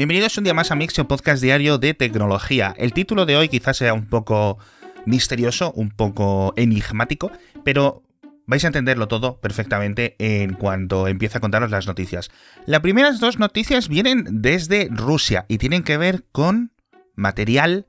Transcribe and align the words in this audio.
Bienvenidos 0.00 0.38
un 0.38 0.44
día 0.44 0.54
más 0.54 0.70
a 0.70 0.76
Mixio 0.76 1.06
Podcast 1.06 1.42
Diario 1.42 1.76
de 1.76 1.92
Tecnología. 1.92 2.72
El 2.78 2.94
título 2.94 3.26
de 3.26 3.36
hoy 3.36 3.50
quizás 3.50 3.76
sea 3.76 3.92
un 3.92 4.06
poco 4.06 4.56
misterioso, 5.04 5.72
un 5.72 5.90
poco 5.90 6.54
enigmático, 6.56 7.30
pero 7.64 8.02
vais 8.46 8.64
a 8.64 8.68
entenderlo 8.68 9.08
todo 9.08 9.42
perfectamente 9.42 10.16
en 10.18 10.54
cuanto 10.54 11.06
empiece 11.06 11.36
a 11.36 11.42
contaros 11.42 11.70
las 11.70 11.86
noticias. 11.86 12.30
Las 12.64 12.80
primeras 12.80 13.20
dos 13.20 13.38
noticias 13.38 13.88
vienen 13.88 14.24
desde 14.40 14.88
Rusia 14.90 15.44
y 15.48 15.58
tienen 15.58 15.82
que 15.82 15.98
ver 15.98 16.24
con 16.32 16.72
material 17.14 17.84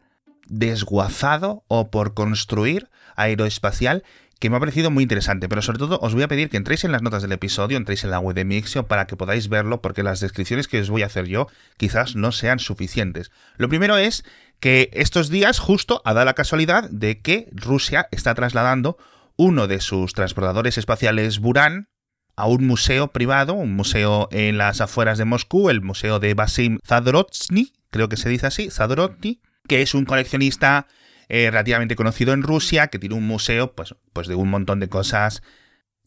desguazado 0.47 1.63
o 1.69 1.91
por 1.91 2.13
construir 2.13 2.89
aeroespacial 3.15 4.03
que 4.41 4.49
me 4.49 4.57
ha 4.57 4.59
parecido 4.59 4.89
muy 4.89 5.03
interesante, 5.03 5.47
pero 5.47 5.61
sobre 5.61 5.77
todo 5.77 5.99
os 6.01 6.15
voy 6.15 6.23
a 6.23 6.27
pedir 6.27 6.49
que 6.49 6.57
entréis 6.57 6.83
en 6.83 6.91
las 6.91 7.03
notas 7.03 7.21
del 7.21 7.31
episodio, 7.31 7.77
entréis 7.77 8.03
en 8.03 8.09
la 8.09 8.19
web 8.19 8.35
de 8.35 8.43
Mixio 8.43 8.87
para 8.87 9.05
que 9.05 9.15
podáis 9.15 9.49
verlo, 9.49 9.83
porque 9.83 10.01
las 10.01 10.19
descripciones 10.19 10.67
que 10.67 10.81
os 10.81 10.89
voy 10.89 11.03
a 11.03 11.05
hacer 11.05 11.27
yo 11.27 11.47
quizás 11.77 12.15
no 12.15 12.31
sean 12.31 12.57
suficientes. 12.57 13.31
Lo 13.57 13.69
primero 13.69 13.97
es 13.97 14.25
que 14.59 14.89
estos 14.93 15.29
días 15.29 15.59
justo 15.59 16.01
ha 16.05 16.15
dado 16.15 16.25
la 16.25 16.33
casualidad 16.33 16.89
de 16.89 17.21
que 17.21 17.49
Rusia 17.51 18.07
está 18.09 18.33
trasladando 18.33 18.97
uno 19.35 19.67
de 19.67 19.79
sus 19.79 20.13
transportadores 20.13 20.79
espaciales 20.79 21.37
Buran 21.37 21.89
a 22.35 22.47
un 22.47 22.65
museo 22.65 23.09
privado, 23.09 23.53
un 23.53 23.75
museo 23.75 24.27
en 24.31 24.57
las 24.57 24.81
afueras 24.81 25.19
de 25.19 25.25
Moscú, 25.25 25.69
el 25.69 25.81
museo 25.81 26.17
de 26.17 26.33
Basim 26.33 26.79
Zadrotsny, 26.83 27.73
creo 27.91 28.09
que 28.09 28.17
se 28.17 28.29
dice 28.29 28.47
así, 28.47 28.71
Zadrotsny, 28.71 29.39
que 29.67 29.83
es 29.83 29.93
un 29.93 30.05
coleccionista 30.05 30.87
eh, 31.29 31.49
relativamente 31.49 31.95
conocido 31.95 32.33
en 32.33 32.43
Rusia, 32.43 32.87
que 32.87 32.99
tiene 32.99 33.15
un 33.15 33.27
museo 33.27 33.73
pues, 33.73 33.95
pues 34.13 34.27
de 34.27 34.35
un 34.35 34.49
montón 34.49 34.79
de 34.79 34.89
cosas, 34.89 35.41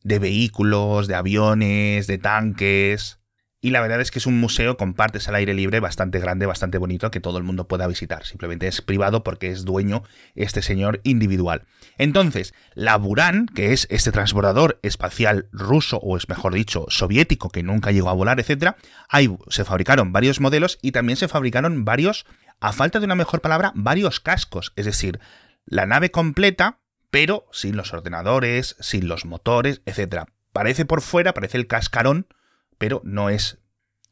de 0.02 0.18
vehículos, 0.18 1.08
de 1.08 1.14
aviones, 1.14 2.06
de 2.06 2.18
tanques. 2.18 3.18
Y 3.64 3.70
la 3.70 3.80
verdad 3.80 4.02
es 4.02 4.10
que 4.10 4.18
es 4.18 4.26
un 4.26 4.38
museo 4.38 4.76
con 4.76 4.92
partes 4.92 5.26
al 5.26 5.36
aire 5.36 5.54
libre 5.54 5.80
bastante 5.80 6.18
grande, 6.18 6.44
bastante 6.44 6.76
bonito, 6.76 7.10
que 7.10 7.20
todo 7.20 7.38
el 7.38 7.44
mundo 7.44 7.66
pueda 7.66 7.86
visitar. 7.86 8.26
Simplemente 8.26 8.68
es 8.68 8.82
privado 8.82 9.24
porque 9.24 9.48
es 9.48 9.64
dueño 9.64 10.02
este 10.34 10.60
señor 10.60 11.00
individual. 11.02 11.62
Entonces, 11.96 12.52
la 12.74 12.98
Buran, 12.98 13.46
que 13.46 13.72
es 13.72 13.86
este 13.88 14.12
transbordador 14.12 14.78
espacial 14.82 15.48
ruso, 15.50 15.96
o 15.96 16.18
es 16.18 16.28
mejor 16.28 16.52
dicho, 16.52 16.84
soviético, 16.90 17.48
que 17.48 17.62
nunca 17.62 17.90
llegó 17.90 18.10
a 18.10 18.12
volar, 18.12 18.38
etc., 18.38 18.72
ahí 19.08 19.34
se 19.48 19.64
fabricaron 19.64 20.12
varios 20.12 20.40
modelos 20.40 20.78
y 20.82 20.92
también 20.92 21.16
se 21.16 21.28
fabricaron 21.28 21.86
varios 21.86 22.26
a 22.60 22.72
falta 22.72 22.98
de 22.98 23.06
una 23.06 23.14
mejor 23.14 23.40
palabra, 23.40 23.72
varios 23.74 24.20
cascos, 24.20 24.72
es 24.76 24.86
decir, 24.86 25.20
la 25.66 25.86
nave 25.86 26.10
completa, 26.10 26.78
pero 27.10 27.46
sin 27.52 27.76
los 27.76 27.92
ordenadores, 27.92 28.76
sin 28.80 29.08
los 29.08 29.24
motores, 29.24 29.82
etc. 29.86 30.24
Parece 30.52 30.84
por 30.84 31.00
fuera, 31.00 31.34
parece 31.34 31.58
el 31.58 31.66
cascarón, 31.66 32.26
pero 32.78 33.00
no 33.04 33.30
es 33.30 33.58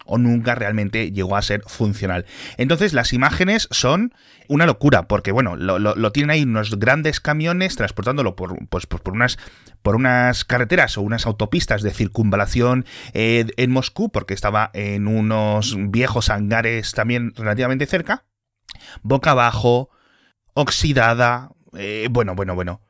o 0.05 0.19
nunca 0.19 0.55
realmente 0.55 1.13
llegó 1.13 1.37
a 1.37 1.43
ser 1.43 1.63
funcional. 1.67 2.27
Entonces 2.57 2.93
las 2.93 3.13
imágenes 3.13 3.69
son 3.71 4.15
una 4.49 4.67
locura, 4.67 5.09
porque 5.09 5.33
bueno, 5.33 5.57
lo, 5.57 6.13
tienen 6.13 6.31
ahí 6.31 6.43
unos 6.43 6.79
grandes 6.79 7.21
camiones 7.21 7.77
transportándolo 7.77 8.37
por, 8.37 8.57
pues, 8.69 8.87
por, 8.87 9.13
unas, 9.13 9.39
por 9.83 9.97
unas 9.97 10.45
carreteras 10.45 10.99
o 10.99 11.03
unas 11.03 11.27
autopistas 11.27 11.83
de 11.83 11.93
circunvalación 11.93 12.85
eh, 13.15 13.47
en 13.57 13.71
Moscú, 13.71 14.11
porque 14.11 14.35
estaba 14.35 14.71
en 14.75 15.07
unos 15.07 15.77
viejos 15.79 16.31
hangares 16.31 16.93
también 16.93 17.33
relativamente 17.37 17.87
cerca 17.87 18.25
boca 19.03 19.33
abajo, 19.33 19.91
oxidada, 20.55 21.51
eh, 21.77 22.09
bueno, 22.11 22.35
bueno, 22.35 22.55
bueno. 22.55 22.81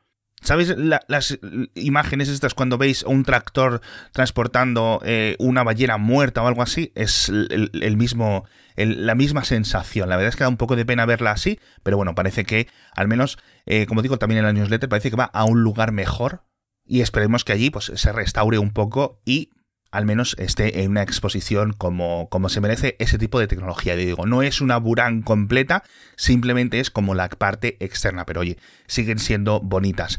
¿Sabéis 0.43 0.75
las 1.07 1.39
imágenes 1.73 2.27
estas 2.27 2.53
cuando 2.53 2.77
veis 2.77 3.03
un 3.03 3.23
tractor 3.23 3.79
transportando 4.11 5.01
eh, 5.05 5.37
una 5.39 5.63
ballena 5.63 5.97
muerta 5.97 6.43
o 6.43 6.47
algo 6.47 6.61
así? 6.61 6.91
Es 6.95 7.29
el, 7.29 7.95
mismo, 7.95 8.43
la 8.75 9.15
misma 9.15 9.45
sensación. 9.45 10.09
La 10.09 10.17
verdad 10.17 10.29
es 10.29 10.35
que 10.35 10.43
da 10.43 10.49
un 10.49 10.57
poco 10.57 10.75
de 10.75 10.85
pena 10.85 11.05
verla 11.05 11.31
así, 11.31 11.61
pero 11.81 11.95
bueno, 11.95 12.13
parece 12.13 12.43
que, 12.43 12.67
al 12.93 13.07
menos, 13.07 13.37
eh, 13.65 13.85
como 13.85 14.01
digo 14.01 14.19
también 14.19 14.39
en 14.39 14.45
la 14.45 14.51
newsletter, 14.51 14.89
parece 14.89 15.11
que 15.11 15.15
va 15.15 15.31
a 15.31 15.45
un 15.45 15.63
lugar 15.63 15.93
mejor 15.93 16.43
y 16.85 16.99
esperemos 16.99 17.45
que 17.45 17.53
allí 17.53 17.69
pues, 17.69 17.93
se 17.95 18.11
restaure 18.11 18.57
un 18.57 18.71
poco 18.71 19.21
y 19.23 19.49
al 19.93 20.07
menos 20.07 20.35
esté 20.39 20.81
en 20.81 20.91
una 20.91 21.03
exposición 21.03 21.71
como, 21.71 22.27
como 22.29 22.49
se 22.49 22.61
merece 22.61 22.95
ese 22.97 23.19
tipo 23.19 23.39
de 23.39 23.45
tecnología. 23.45 23.95
Digo, 23.95 24.25
no 24.25 24.41
es 24.41 24.59
una 24.59 24.77
Buran 24.77 25.21
completa, 25.21 25.83
simplemente 26.15 26.79
es 26.79 26.89
como 26.89 27.13
la 27.13 27.29
parte 27.29 27.77
externa, 27.79 28.25
pero 28.25 28.41
oye, 28.41 28.57
siguen 28.87 29.19
siendo 29.19 29.59
bonitas. 29.59 30.17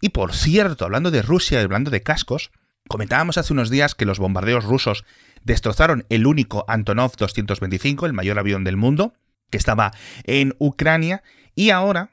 Y 0.00 0.10
por 0.10 0.34
cierto, 0.34 0.84
hablando 0.84 1.10
de 1.10 1.22
Rusia 1.22 1.60
y 1.60 1.64
hablando 1.64 1.90
de 1.90 2.04
cascos, 2.04 2.52
comentábamos 2.88 3.38
hace 3.38 3.52
unos 3.52 3.70
días 3.70 3.96
que 3.96 4.04
los 4.04 4.20
bombardeos 4.20 4.64
rusos 4.64 5.04
destrozaron 5.42 6.06
el 6.08 6.24
único 6.24 6.64
Antonov 6.68 7.16
225, 7.16 8.06
el 8.06 8.12
mayor 8.12 8.38
avión 8.38 8.62
del 8.62 8.76
mundo, 8.76 9.14
que 9.50 9.58
estaba 9.58 9.90
en 10.22 10.54
Ucrania, 10.58 11.24
y 11.56 11.70
ahora 11.70 12.10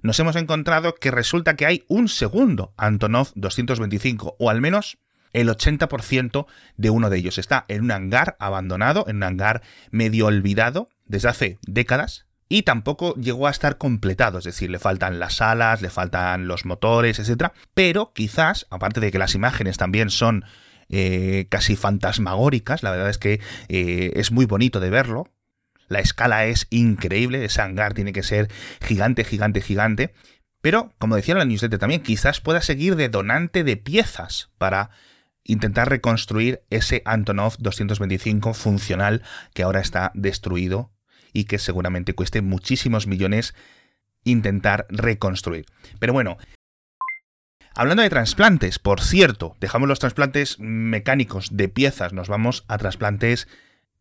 nos 0.00 0.18
hemos 0.20 0.36
encontrado 0.36 0.94
que 0.94 1.10
resulta 1.10 1.54
que 1.54 1.66
hay 1.66 1.84
un 1.86 2.08
segundo 2.08 2.72
Antonov 2.78 3.32
225, 3.34 4.36
o 4.38 4.48
al 4.48 4.62
menos 4.62 4.96
el 5.32 5.48
80% 5.48 6.46
de 6.76 6.90
uno 6.90 7.10
de 7.10 7.18
ellos 7.18 7.38
está 7.38 7.64
en 7.68 7.84
un 7.84 7.92
hangar 7.92 8.36
abandonado, 8.38 9.04
en 9.08 9.16
un 9.16 9.22
hangar 9.24 9.62
medio 9.90 10.26
olvidado 10.26 10.88
desde 11.04 11.28
hace 11.28 11.58
décadas. 11.66 12.26
Y 12.48 12.62
tampoco 12.62 13.14
llegó 13.16 13.48
a 13.48 13.50
estar 13.50 13.76
completado, 13.76 14.38
es 14.38 14.44
decir, 14.44 14.70
le 14.70 14.78
faltan 14.78 15.18
las 15.18 15.40
alas, 15.40 15.82
le 15.82 15.90
faltan 15.90 16.46
los 16.46 16.64
motores, 16.64 17.18
etc. 17.18 17.50
Pero 17.74 18.12
quizás, 18.14 18.66
aparte 18.70 19.00
de 19.00 19.10
que 19.10 19.18
las 19.18 19.34
imágenes 19.34 19.78
también 19.78 20.10
son 20.10 20.44
eh, 20.88 21.46
casi 21.48 21.74
fantasmagóricas, 21.74 22.84
la 22.84 22.92
verdad 22.92 23.10
es 23.10 23.18
que 23.18 23.40
eh, 23.68 24.12
es 24.14 24.30
muy 24.30 24.46
bonito 24.46 24.78
de 24.78 24.90
verlo, 24.90 25.28
la 25.88 26.00
escala 26.00 26.46
es 26.46 26.66
increíble, 26.70 27.44
ese 27.44 27.62
hangar 27.62 27.94
tiene 27.94 28.12
que 28.12 28.22
ser 28.22 28.48
gigante, 28.80 29.24
gigante, 29.24 29.60
gigante. 29.60 30.14
Pero, 30.60 30.92
como 30.98 31.16
decía 31.16 31.34
la 31.34 31.44
newsletter 31.44 31.78
también, 31.78 32.02
quizás 32.02 32.40
pueda 32.40 32.60
seguir 32.60 32.96
de 32.96 33.08
donante 33.08 33.62
de 33.62 33.76
piezas 33.76 34.50
para 34.58 34.90
intentar 35.46 35.88
reconstruir 35.88 36.62
ese 36.70 37.02
Antonov 37.04 37.56
225 37.58 38.54
funcional 38.54 39.22
que 39.54 39.62
ahora 39.62 39.80
está 39.80 40.10
destruido 40.14 40.90
y 41.32 41.44
que 41.44 41.58
seguramente 41.58 42.14
cueste 42.14 42.42
muchísimos 42.42 43.06
millones 43.06 43.54
intentar 44.24 44.86
reconstruir. 44.88 45.66
Pero 45.98 46.12
bueno, 46.12 46.36
hablando 47.74 48.02
de 48.02 48.10
trasplantes, 48.10 48.78
por 48.78 49.00
cierto, 49.00 49.56
dejamos 49.60 49.88
los 49.88 50.00
trasplantes 50.00 50.58
mecánicos 50.58 51.56
de 51.56 51.68
piezas, 51.68 52.12
nos 52.12 52.28
vamos 52.28 52.64
a 52.68 52.78
trasplantes 52.78 53.48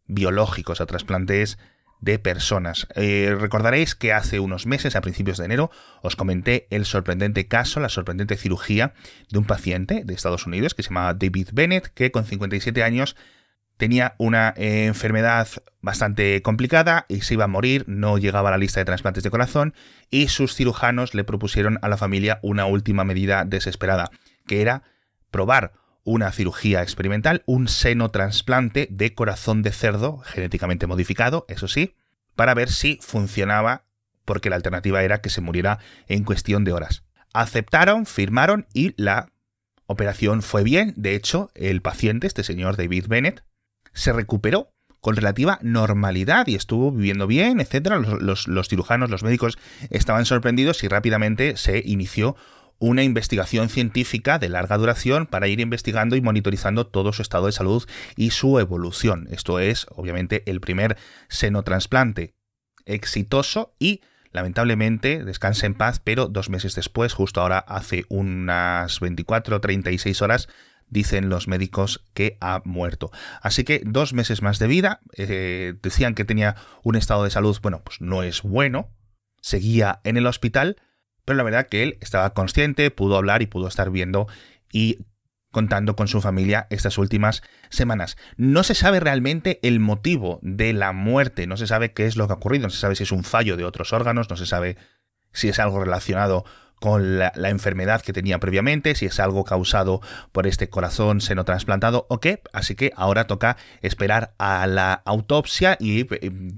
biológicos, 0.07 0.81
a 0.81 0.85
trasplantes 0.85 1.57
de 2.01 2.19
personas. 2.19 2.87
Eh, 2.95 3.35
recordaréis 3.39 3.95
que 3.95 4.13
hace 4.13 4.39
unos 4.39 4.65
meses, 4.65 4.95
a 4.95 5.01
principios 5.01 5.37
de 5.37 5.45
enero, 5.45 5.71
os 6.01 6.15
comenté 6.15 6.67
el 6.69 6.85
sorprendente 6.85 7.47
caso, 7.47 7.79
la 7.79 7.89
sorprendente 7.89 8.37
cirugía 8.37 8.93
de 9.29 9.39
un 9.39 9.45
paciente 9.45 10.03
de 10.05 10.13
Estados 10.13 10.45
Unidos 10.45 10.73
que 10.73 10.83
se 10.83 10.89
llama 10.89 11.13
David 11.13 11.49
Bennett, 11.53 11.87
que 11.87 12.11
con 12.11 12.25
57 12.25 12.83
años 12.83 13.15
tenía 13.77 14.15
una 14.17 14.53
enfermedad 14.55 15.47
bastante 15.81 16.41
complicada 16.41 17.05
y 17.09 17.21
se 17.21 17.33
iba 17.33 17.43
a 17.43 17.49
morir, 17.49 17.83
no 17.87 18.17
llegaba 18.17 18.49
a 18.49 18.51
la 18.51 18.57
lista 18.57 18.79
de 18.79 18.85
trasplantes 18.85 19.23
de 19.23 19.29
corazón 19.29 19.73
y 20.09 20.29
sus 20.29 20.55
cirujanos 20.55 21.13
le 21.13 21.23
propusieron 21.23 21.77
a 21.81 21.89
la 21.89 21.97
familia 21.97 22.39
una 22.41 22.65
última 22.65 23.03
medida 23.03 23.45
desesperada, 23.45 24.09
que 24.47 24.61
era 24.61 24.83
probar 25.31 25.73
una 26.05 26.31
cirugía 26.31 26.81
experimental, 26.81 27.43
un 27.45 27.67
seno 27.67 28.09
trasplante 28.09 28.87
de 28.89 29.13
corazón 29.13 29.63
de 29.63 29.71
cerdo 29.71 30.19
genéticamente 30.19 30.87
modificado, 30.87 31.45
eso 31.49 31.67
sí, 31.67 31.95
para 32.35 32.53
ver 32.53 32.69
si 32.69 32.99
funcionaba, 33.01 33.85
porque 34.23 34.49
la 34.49 34.55
alternativa 34.55 35.03
era 35.03 35.19
que 35.19 35.29
se 35.29 35.41
muriera 35.41 35.79
en 36.07 36.23
cuestión 36.23 36.63
de 36.63 36.71
horas. 36.71 37.03
Aceptaron, 37.33 38.05
firmaron 38.05 38.67
y 38.73 38.93
la 39.01 39.31
operación 39.87 40.41
fue 40.41 40.63
bien. 40.63 40.93
De 40.95 41.15
hecho, 41.15 41.51
el 41.55 41.81
paciente, 41.81 42.27
este 42.27 42.43
señor 42.43 42.77
David 42.77 43.07
Bennett, 43.07 43.43
se 43.93 44.13
recuperó 44.13 44.71
con 45.01 45.15
relativa 45.15 45.59
normalidad 45.61 46.47
y 46.47 46.55
estuvo 46.55 46.91
viviendo 46.91 47.27
bien, 47.27 47.59
etc. 47.59 47.91
Los, 48.19 48.47
los, 48.47 48.67
cirujanos, 48.67 49.09
los 49.09 49.23
médicos 49.23 49.57
estaban 49.89 50.25
sorprendidos 50.25 50.83
y 50.83 50.87
rápidamente 50.87 51.57
se 51.57 51.81
inició 51.85 52.35
una 52.79 53.03
investigación 53.03 53.69
científica 53.69 54.39
de 54.39 54.49
larga 54.49 54.77
duración 54.77 55.25
para 55.25 55.47
ir 55.47 55.59
investigando 55.59 56.15
y 56.15 56.21
monitorizando 56.21 56.87
todo 56.87 57.13
su 57.13 57.21
estado 57.21 57.45
de 57.45 57.51
salud 57.51 57.87
y 58.15 58.31
su 58.31 58.59
evolución. 58.59 59.27
Esto 59.31 59.59
es, 59.59 59.87
obviamente, 59.89 60.43
el 60.45 60.61
primer 60.61 60.97
senotransplante 61.29 62.35
exitoso 62.85 63.75
y 63.79 64.01
lamentablemente, 64.35 65.23
descansa 65.23 65.65
en 65.65 65.73
paz, 65.73 66.01
pero 66.03 66.27
dos 66.27 66.49
meses 66.49 66.75
después, 66.75 67.13
justo 67.13 67.41
ahora 67.41 67.59
hace 67.59 68.03
unas 68.09 68.99
24 68.99 69.55
o 69.55 69.61
36 69.61 70.21
horas, 70.21 70.49
dicen 70.89 71.29
los 71.29 71.47
médicos 71.47 72.05
que 72.13 72.37
ha 72.41 72.61
muerto. 72.65 73.11
Así 73.41 73.63
que 73.63 73.81
dos 73.83 74.13
meses 74.13 74.41
más 74.41 74.59
de 74.59 74.67
vida, 74.67 74.99
eh, 75.17 75.73
decían 75.81 76.13
que 76.13 76.25
tenía 76.25 76.55
un 76.83 76.95
estado 76.95 77.23
de 77.23 77.31
salud, 77.31 77.57
bueno, 77.61 77.81
pues 77.83 78.01
no 78.01 78.23
es 78.23 78.41
bueno, 78.43 78.89
seguía 79.41 80.01
en 80.03 80.17
el 80.17 80.27
hospital, 80.27 80.75
pero 81.25 81.37
la 81.37 81.43
verdad 81.43 81.67
que 81.67 81.83
él 81.83 81.97
estaba 82.01 82.33
consciente, 82.33 82.91
pudo 82.91 83.17
hablar 83.17 83.41
y 83.41 83.47
pudo 83.47 83.67
estar 83.67 83.89
viendo 83.89 84.27
y 84.71 84.99
contando 85.51 85.95
con 85.95 86.09
su 86.09 86.21
familia 86.21 86.67
estas 86.69 86.97
últimas 86.97 87.41
semanas. 87.69 88.17
No 88.35 88.63
se 88.63 88.75
sabe 88.75 88.99
realmente 88.99 89.59
el 89.63 89.79
motivo 89.79 90.39
de 90.41 90.73
la 90.73 90.91
muerte, 90.91 91.47
no 91.47 91.55
se 91.55 91.65
sabe 91.65 91.93
qué 91.93 92.05
es 92.05 92.17
lo 92.17 92.27
que 92.27 92.33
ha 92.33 92.35
ocurrido, 92.35 92.63
no 92.63 92.69
se 92.69 92.79
sabe 92.79 92.95
si 92.95 93.03
es 93.03 93.11
un 93.11 93.23
fallo 93.23 93.55
de 93.55 93.63
otros 93.63 93.93
órganos, 93.93 94.29
no 94.29 94.35
se 94.35 94.45
sabe 94.45 94.77
si 95.31 95.47
es 95.47 95.59
algo 95.59 95.81
relacionado 95.81 96.45
con 96.79 97.17
la, 97.17 97.31
enfermedad 97.49 98.01
que 98.01 98.13
tenía 98.13 98.39
previamente, 98.39 98.95
si 98.95 99.05
es 99.05 99.19
algo 99.19 99.45
causado 99.45 100.01
por 100.31 100.45
este 100.45 100.69
corazón 100.69 101.21
seno 101.21 101.45
trasplantado 101.45 102.05
o 102.09 102.19
qué. 102.19 102.41
Así 102.51 102.75
que 102.75 102.91
ahora 102.95 103.27
toca 103.27 103.55
esperar 103.81 104.35
a 104.37 104.67
la 104.67 104.93
autopsia 105.05 105.77
y 105.79 106.03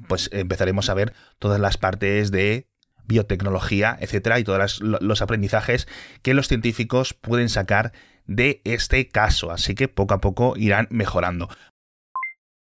pues 0.08 0.30
empezaremos 0.34 0.90
a 0.90 0.96
ver 0.96 1.14
todas 1.40 1.60
las 1.60 1.78
partes 1.78 2.32
de 2.32 2.68
biotecnología, 3.08 3.98
etcétera, 4.00 4.40
y 4.40 4.44
todos 4.44 4.82
los 4.82 5.22
aprendizajes 5.22 5.88
que 6.22 6.34
los 6.34 6.48
científicos 6.48 7.14
pueden 7.14 7.50
sacar 7.50 7.94
de 8.26 8.62
este 8.66 9.08
caso, 9.08 9.52
así 9.52 9.74
que 9.74 9.88
poco 9.88 10.14
a 10.14 10.22
poco 10.22 10.54
irán 10.58 10.88
mejorando. 10.92 11.50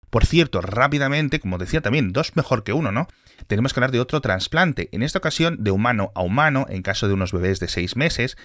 Por 0.09 0.25
cierto, 0.25 0.61
rápidamente, 0.61 1.39
como 1.39 1.57
decía 1.57 1.81
también, 1.81 2.13
dos 2.13 2.35
mejor 2.35 2.63
que 2.63 2.73
uno, 2.73 2.91
¿no? 2.91 3.07
Tenemos 3.47 3.73
que 3.73 3.79
hablar 3.79 3.91
de 3.91 3.99
otro 3.99 4.21
trasplante, 4.21 4.89
en 4.91 5.03
esta 5.03 5.19
ocasión 5.19 5.63
de 5.63 5.71
humano 5.71 6.11
a 6.15 6.21
humano, 6.21 6.67
en 6.69 6.83
caso 6.83 7.07
de 7.07 7.13
unos 7.13 7.33
bebés 7.33 7.59
de 7.59 7.67
seis 7.67 7.95
meses, 7.95 8.37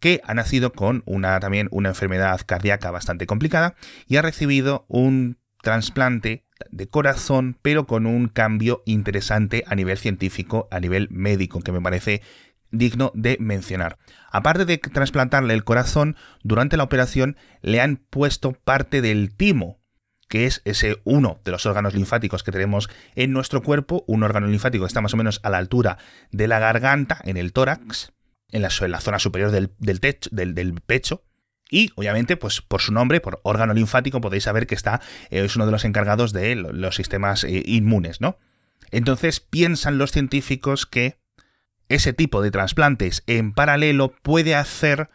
que 0.00 0.20
ha 0.24 0.34
nacido 0.34 0.72
con 0.72 1.02
una 1.06 1.38
también 1.40 1.68
una 1.70 1.90
enfermedad 1.90 2.40
cardíaca 2.46 2.90
bastante 2.90 3.26
complicada 3.26 3.74
y 4.06 4.16
ha 4.16 4.22
recibido 4.22 4.84
un 4.88 5.38
trasplante 5.62 6.44
de 6.70 6.88
corazón, 6.88 7.56
pero 7.62 7.86
con 7.86 8.06
un 8.06 8.28
cambio 8.28 8.82
interesante 8.86 9.64
a 9.66 9.74
nivel 9.74 9.98
científico, 9.98 10.68
a 10.70 10.80
nivel 10.80 11.08
médico, 11.10 11.60
que 11.60 11.72
me 11.72 11.80
parece 11.80 12.22
digno 12.70 13.12
de 13.14 13.36
mencionar. 13.40 13.98
Aparte 14.30 14.64
de 14.64 14.78
trasplantarle 14.78 15.54
el 15.54 15.64
corazón, 15.64 16.16
durante 16.42 16.76
la 16.76 16.84
operación 16.84 17.36
le 17.62 17.80
han 17.80 17.96
puesto 17.96 18.52
parte 18.52 19.00
del 19.00 19.34
timo, 19.34 19.80
que 20.28 20.46
es 20.46 20.62
ese 20.64 21.00
uno 21.04 21.40
de 21.44 21.52
los 21.52 21.66
órganos 21.66 21.94
linfáticos 21.94 22.42
que 22.42 22.52
tenemos 22.52 22.90
en 23.14 23.32
nuestro 23.32 23.62
cuerpo, 23.62 24.04
un 24.06 24.22
órgano 24.22 24.46
linfático 24.46 24.84
que 24.84 24.88
está 24.88 25.00
más 25.00 25.14
o 25.14 25.16
menos 25.16 25.40
a 25.42 25.50
la 25.50 25.58
altura 25.58 25.98
de 26.32 26.48
la 26.48 26.58
garganta, 26.58 27.20
en 27.24 27.36
el 27.36 27.52
tórax, 27.52 28.12
en 28.50 28.62
la, 28.62 28.70
zona 28.70 29.18
superior 29.18 29.50
del, 29.50 30.00
techo, 30.00 30.30
del, 30.32 30.80
pecho, 30.86 31.22
y 31.70 31.90
obviamente, 31.96 32.36
pues 32.36 32.60
por 32.60 32.80
su 32.80 32.92
nombre, 32.92 33.20
por 33.20 33.40
órgano 33.42 33.74
linfático, 33.74 34.20
podéis 34.20 34.44
saber 34.44 34.66
que 34.66 34.74
está, 34.74 35.00
eh, 35.30 35.44
es 35.44 35.56
uno 35.56 35.66
de 35.66 35.72
los 35.72 35.84
encargados 35.84 36.32
de 36.32 36.54
los 36.56 36.96
sistemas 36.96 37.44
eh, 37.44 37.62
inmunes, 37.66 38.20
¿no? 38.20 38.38
Entonces 38.90 39.40
piensan 39.40 39.98
los 39.98 40.12
científicos 40.12 40.86
que 40.86 41.18
ese 41.88 42.12
tipo 42.12 42.42
de 42.42 42.50
trasplantes 42.50 43.22
en 43.26 43.52
paralelo 43.52 44.14
puede 44.22 44.54
hacer 44.54 45.10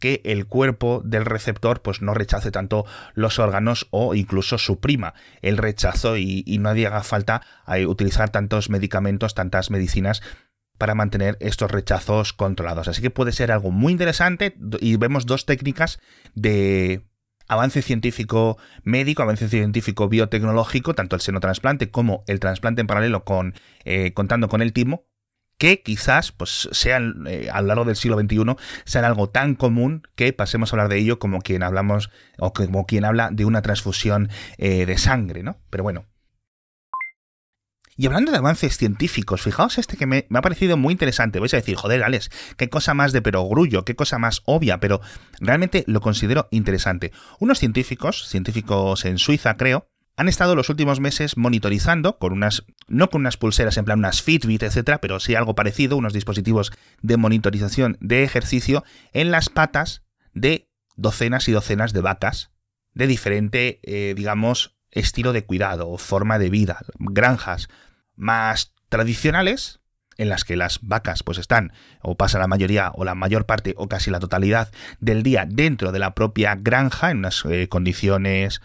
que 0.00 0.22
el 0.24 0.46
cuerpo 0.46 1.02
del 1.04 1.24
receptor 1.24 1.82
pues 1.82 2.02
no 2.02 2.14
rechace 2.14 2.50
tanto 2.50 2.86
los 3.14 3.38
órganos 3.38 3.88
o 3.90 4.14
incluso 4.14 4.58
suprima 4.58 5.14
el 5.42 5.56
rechazo 5.56 6.16
y, 6.16 6.44
no 6.60 6.70
haga 6.70 7.02
falta 7.02 7.42
eh, 7.66 7.86
utilizar 7.86 8.30
tantos 8.30 8.70
medicamentos, 8.70 9.34
tantas 9.34 9.70
medicinas 9.70 10.22
para 10.78 10.94
mantener 10.94 11.36
estos 11.40 11.70
rechazos 11.70 12.32
controlados. 12.32 12.88
Así 12.88 13.02
que 13.02 13.10
puede 13.10 13.32
ser 13.32 13.52
algo 13.52 13.70
muy 13.70 13.92
interesante 13.92 14.56
y 14.80 14.96
vemos 14.96 15.26
dos 15.26 15.44
técnicas 15.44 16.00
de 16.34 17.04
avance 17.48 17.82
científico 17.82 18.58
médico, 18.84 19.22
avance 19.22 19.48
científico 19.48 20.08
biotecnológico, 20.08 20.94
tanto 20.94 21.16
el 21.16 21.22
senotransplante 21.22 21.90
como 21.90 22.22
el 22.26 22.40
trasplante 22.40 22.80
en 22.80 22.86
paralelo 22.86 23.24
con 23.24 23.54
eh, 23.84 24.12
contando 24.12 24.48
con 24.48 24.62
el 24.62 24.72
timo, 24.72 25.06
que 25.56 25.82
quizás 25.82 26.30
pues 26.30 26.68
sean 26.72 27.24
eh, 27.26 27.48
a 27.52 27.60
lo 27.60 27.68
largo 27.68 27.84
del 27.84 27.96
siglo 27.96 28.18
XXI 28.18 28.56
sean 28.84 29.04
algo 29.04 29.28
tan 29.28 29.56
común 29.56 30.02
que 30.14 30.32
pasemos 30.32 30.72
a 30.72 30.76
hablar 30.76 30.88
de 30.88 30.98
ello 30.98 31.18
como 31.18 31.40
quien 31.40 31.62
hablamos 31.62 32.10
o 32.38 32.52
como 32.52 32.86
quien 32.86 33.04
habla 33.04 33.30
de 33.32 33.44
una 33.44 33.62
transfusión 33.62 34.28
eh, 34.58 34.86
de 34.86 34.98
sangre, 34.98 35.42
¿no? 35.42 35.58
Pero 35.70 35.82
bueno. 35.82 36.06
Y 38.00 38.06
hablando 38.06 38.30
de 38.30 38.38
avances 38.38 38.76
científicos, 38.76 39.42
fijaos 39.42 39.76
este 39.76 39.96
que 39.96 40.06
me, 40.06 40.28
ha 40.32 40.40
parecido 40.40 40.76
muy 40.76 40.92
interesante. 40.92 41.40
Vais 41.40 41.52
a 41.52 41.56
decir, 41.56 41.74
joder, 41.74 42.04
Alex, 42.04 42.30
qué 42.56 42.68
cosa 42.68 42.94
más 42.94 43.12
de 43.12 43.22
perogrullo, 43.22 43.84
qué 43.84 43.96
cosa 43.96 44.18
más 44.18 44.42
obvia, 44.44 44.78
pero 44.78 45.00
realmente 45.40 45.82
lo 45.88 46.00
considero 46.00 46.46
interesante. 46.52 47.10
Unos 47.40 47.58
científicos, 47.58 48.28
científicos 48.28 49.04
en 49.04 49.18
Suiza 49.18 49.56
creo, 49.56 49.88
han 50.16 50.28
estado 50.28 50.54
los 50.54 50.68
últimos 50.68 51.00
meses 51.00 51.36
monitorizando 51.36 52.18
con 52.18 52.32
unas, 52.32 52.64
no 52.86 53.10
con 53.10 53.22
unas 53.22 53.36
pulseras 53.36 53.76
en 53.78 53.84
plan 53.84 53.98
unas 53.98 54.22
Fitbit, 54.22 54.62
etcétera, 54.62 55.00
pero 55.00 55.18
sí 55.18 55.34
algo 55.34 55.56
parecido, 55.56 55.96
unos 55.96 56.12
dispositivos 56.12 56.70
de 57.02 57.16
monitorización 57.16 57.96
de 58.00 58.22
ejercicio 58.22 58.84
en 59.12 59.32
las 59.32 59.48
patas 59.48 60.04
de 60.34 60.70
docenas 60.94 61.48
y 61.48 61.52
docenas 61.52 61.92
de 61.92 62.00
vacas 62.00 62.52
de 62.94 63.08
diferente, 63.08 63.80
eh, 63.82 64.14
digamos, 64.16 64.78
estilo 64.92 65.32
de 65.32 65.44
cuidado 65.44 65.96
forma 65.98 66.38
de 66.38 66.50
vida, 66.50 66.78
granjas 66.98 67.68
más 68.18 68.74
tradicionales, 68.88 69.80
en 70.18 70.28
las 70.28 70.44
que 70.44 70.56
las 70.56 70.80
vacas 70.82 71.22
pues 71.22 71.38
están 71.38 71.72
o 72.02 72.16
pasa 72.16 72.38
la 72.38 72.48
mayoría 72.48 72.90
o 72.94 73.04
la 73.04 73.14
mayor 73.14 73.46
parte 73.46 73.74
o 73.76 73.88
casi 73.88 74.10
la 74.10 74.18
totalidad 74.18 74.70
del 75.00 75.22
día 75.22 75.46
dentro 75.48 75.92
de 75.92 76.00
la 76.00 76.14
propia 76.14 76.56
granja 76.56 77.10
en 77.10 77.18
unas 77.18 77.44
eh, 77.44 77.68
condiciones 77.68 78.60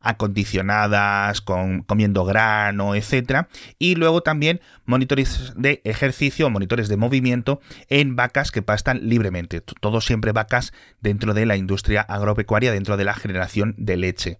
acondicionadas, 0.00 1.40
con, 1.40 1.82
comiendo 1.82 2.24
grano, 2.24 2.94
etcétera, 2.94 3.48
y 3.78 3.96
luego 3.96 4.22
también 4.22 4.60
monitores 4.84 5.52
de 5.56 5.80
ejercicio, 5.84 6.48
monitores 6.48 6.88
de 6.88 6.96
movimiento 6.96 7.60
en 7.88 8.14
vacas 8.14 8.52
que 8.52 8.62
pastan 8.62 9.00
libremente, 9.08 9.60
todo 9.60 10.00
siempre 10.00 10.30
vacas 10.30 10.72
dentro 11.00 11.34
de 11.34 11.44
la 11.44 11.56
industria 11.56 12.02
agropecuaria, 12.02 12.72
dentro 12.72 12.96
de 12.96 13.04
la 13.04 13.14
generación 13.14 13.74
de 13.78 13.96
leche. 13.96 14.38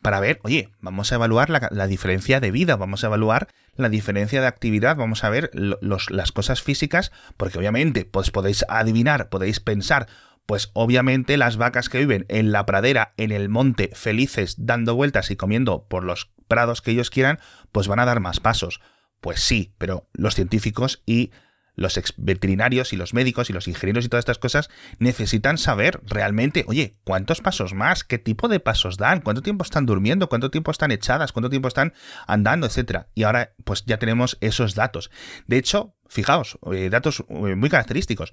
Para 0.00 0.20
ver, 0.20 0.40
oye, 0.42 0.70
vamos 0.80 1.12
a 1.12 1.14
evaluar 1.14 1.48
la, 1.48 1.86
diferencia 1.86 2.40
de 2.40 2.50
vida, 2.50 2.76
vamos 2.76 3.04
a 3.04 3.06
evaluar 3.06 3.48
la 3.76 3.88
diferencia 3.88 4.40
de 4.40 4.46
actividad, 4.46 4.96
vamos 4.96 5.24
a 5.24 5.30
ver 5.30 5.50
las 5.54 6.32
cosas 6.32 6.62
físicas, 6.62 7.12
porque 7.36 7.58
obviamente 7.58 8.04
pues 8.04 8.30
podéis 8.30 8.64
adivinar, 8.68 9.28
podéis 9.28 9.60
pensar, 9.60 10.06
pues 10.46 10.70
obviamente 10.74 11.36
las 11.36 11.56
vacas 11.56 11.88
que 11.88 11.98
viven 11.98 12.26
en 12.28 12.52
la 12.52 12.66
pradera, 12.66 13.12
en 13.16 13.32
el 13.32 13.48
monte, 13.48 13.90
felices, 13.94 14.56
dando 14.58 14.94
vueltas 14.94 15.30
y 15.30 15.36
comiendo 15.36 15.86
por 15.88 16.04
los 16.04 16.30
prados 16.48 16.82
que 16.82 16.90
ellos 16.90 17.10
quieran, 17.10 17.38
pues 17.72 17.88
van 17.88 17.98
a 17.98 18.04
dar 18.04 18.20
más 18.20 18.40
pasos. 18.40 18.80
Pues 19.20 19.40
sí, 19.40 19.72
pero 19.78 20.06
los 20.12 20.34
científicos 20.34 21.02
y 21.06 21.30
los 21.76 22.00
veterinarios 22.16 22.92
y 22.92 22.96
los 22.96 23.14
médicos 23.14 23.50
y 23.50 23.52
los 23.52 23.68
ingenieros 23.68 24.04
y 24.04 24.08
todas 24.08 24.22
estas 24.22 24.38
cosas 24.38 24.70
necesitan 24.98 25.58
saber 25.58 26.00
realmente, 26.06 26.64
oye, 26.68 26.96
¿cuántos 27.04 27.40
pasos 27.40 27.74
más? 27.74 28.04
¿Qué 28.04 28.18
tipo 28.18 28.48
de 28.48 28.60
pasos 28.60 28.96
dan? 28.96 29.20
¿Cuánto 29.20 29.42
tiempo 29.42 29.64
están 29.64 29.86
durmiendo? 29.86 30.28
¿Cuánto 30.28 30.50
tiempo 30.50 30.70
están 30.70 30.90
echadas? 30.90 31.32
¿Cuánto 31.32 31.50
tiempo 31.50 31.68
están 31.68 31.92
andando? 32.26 32.66
Etcétera. 32.66 33.08
Y 33.14 33.24
ahora, 33.24 33.54
pues 33.64 33.84
ya 33.86 33.98
tenemos 33.98 34.38
esos 34.40 34.74
datos. 34.74 35.10
De 35.46 35.58
hecho, 35.58 35.94
fijaos, 36.08 36.58
eh, 36.72 36.90
datos 36.90 37.24
eh, 37.28 37.54
muy 37.56 37.70
característicos. 37.70 38.32